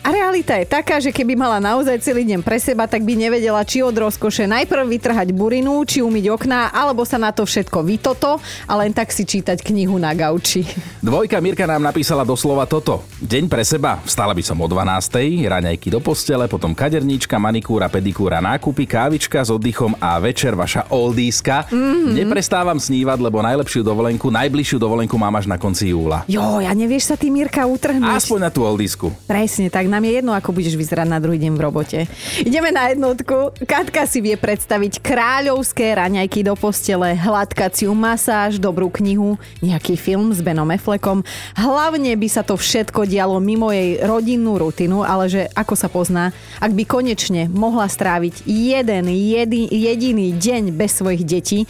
A 0.05 0.13
realita 0.13 0.53
je 0.61 0.69
taká, 0.69 1.01
že 1.01 1.09
keby 1.09 1.33
mala 1.33 1.57
naozaj 1.57 1.97
celý 1.97 2.29
deň 2.29 2.45
pre 2.45 2.61
seba, 2.61 2.85
tak 2.85 3.01
by 3.01 3.17
nevedela, 3.17 3.65
či 3.65 3.81
od 3.81 3.89
rozkoše 3.89 4.45
najprv 4.45 4.85
vytrhať 4.85 5.33
burinu, 5.33 5.81
či 5.81 6.05
umyť 6.05 6.29
okná, 6.29 6.69
alebo 6.69 7.01
sa 7.01 7.17
na 7.17 7.33
to 7.33 7.41
všetko 7.41 7.81
vytoto 7.81 8.37
a 8.69 8.73
len 8.77 8.93
tak 8.93 9.09
si 9.09 9.25
čítať 9.25 9.65
knihu 9.65 9.97
na 9.97 10.13
gauči. 10.13 10.61
Dvojka 11.01 11.41
Mirka 11.41 11.65
nám 11.65 11.81
napísala 11.81 12.21
doslova 12.21 12.69
toto. 12.69 13.01
Deň 13.17 13.49
pre 13.49 13.65
seba. 13.65 13.97
Vstala 14.05 14.37
by 14.37 14.45
som 14.45 14.61
o 14.61 14.69
12. 14.69 15.49
raňajky 15.49 15.89
do 15.89 15.97
postele, 15.97 16.45
potom 16.45 16.77
kaderníčka, 16.77 17.41
manikúra, 17.41 17.89
pedikúra, 17.89 18.45
nákupy, 18.45 18.85
kávička 18.85 19.41
s 19.41 19.49
oddychom 19.49 19.97
a 19.97 20.21
večer 20.21 20.53
vaša 20.53 20.85
oldíska. 20.93 21.65
Mm-hmm. 21.73 22.13
Neprestávam 22.13 22.77
snívať, 22.77 23.17
lebo 23.25 23.41
najlepšiu 23.41 23.81
dovolenku, 23.81 24.29
najbližšiu 24.29 24.77
dovolenku 24.77 25.17
mám 25.17 25.33
až 25.41 25.49
na 25.49 25.57
konci 25.57 25.89
júla. 25.89 26.21
Jo, 26.29 26.61
a 26.61 26.69
nevieš 26.77 27.09
sa 27.09 27.17
ty, 27.17 27.33
Mirka, 27.33 27.65
utrhnúť? 27.65 28.21
Aspoň 28.21 28.39
na 28.45 28.51
tú 28.53 28.61
oldísku. 28.61 29.09
Presne, 29.25 29.73
tak 29.73 29.94
nám 29.95 30.03
je 30.03 30.19
jedno, 30.19 30.35
ako 30.35 30.51
budeš 30.51 30.75
vyzerať 30.75 31.07
na 31.07 31.23
druhý 31.23 31.39
deň 31.39 31.55
v 31.55 31.63
robote. 31.63 31.99
Ideme 32.43 32.75
na 32.75 32.91
jednotku. 32.91 33.55
Katka 33.63 34.03
si 34.03 34.19
vie 34.19 34.35
predstaviť 34.35 34.99
kráľovské 34.99 35.95
raňajky 35.95 36.43
do 36.43 36.59
postele, 36.59 37.15
hladkaciu 37.15 37.95
masáž, 37.95 38.59
dobrú 38.59 38.91
knihu, 38.91 39.39
nejaký 39.63 39.95
film 39.95 40.35
s 40.35 40.43
Benom 40.43 40.67
Affleckom. 40.67 41.23
Hlavne 41.55 42.11
by 42.19 42.27
sa 42.27 42.43
to 42.43 42.59
všetko 42.59 43.07
dialo 43.07 43.39
mimo 43.39 43.71
jej 43.71 44.03
rodinnú 44.03 44.59
rutinu, 44.59 45.07
ale 45.07 45.31
že 45.31 45.41
ako 45.55 45.73
sa 45.79 45.87
pozná, 45.87 46.35
ak 46.59 46.75
by 46.75 46.83
konečne 46.83 47.47
mohla 47.47 47.87
stráviť 47.87 48.43
jeden 48.43 49.07
jedi, 49.07 49.71
jediný 49.71 50.35
deň 50.35 50.75
bez 50.75 50.99
svojich 50.99 51.23
detí, 51.23 51.63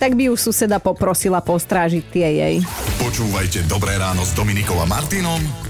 tak 0.00 0.16
by 0.16 0.32
ju 0.32 0.34
suseda 0.40 0.80
poprosila 0.80 1.44
postrážiť 1.44 2.04
tie 2.08 2.28
jej. 2.40 2.56
Počúvajte 3.04 3.68
Dobré 3.68 4.00
ráno 4.00 4.24
s 4.24 4.32
Dominikou 4.32 4.80
a 4.80 4.88
Martinom 4.88 5.69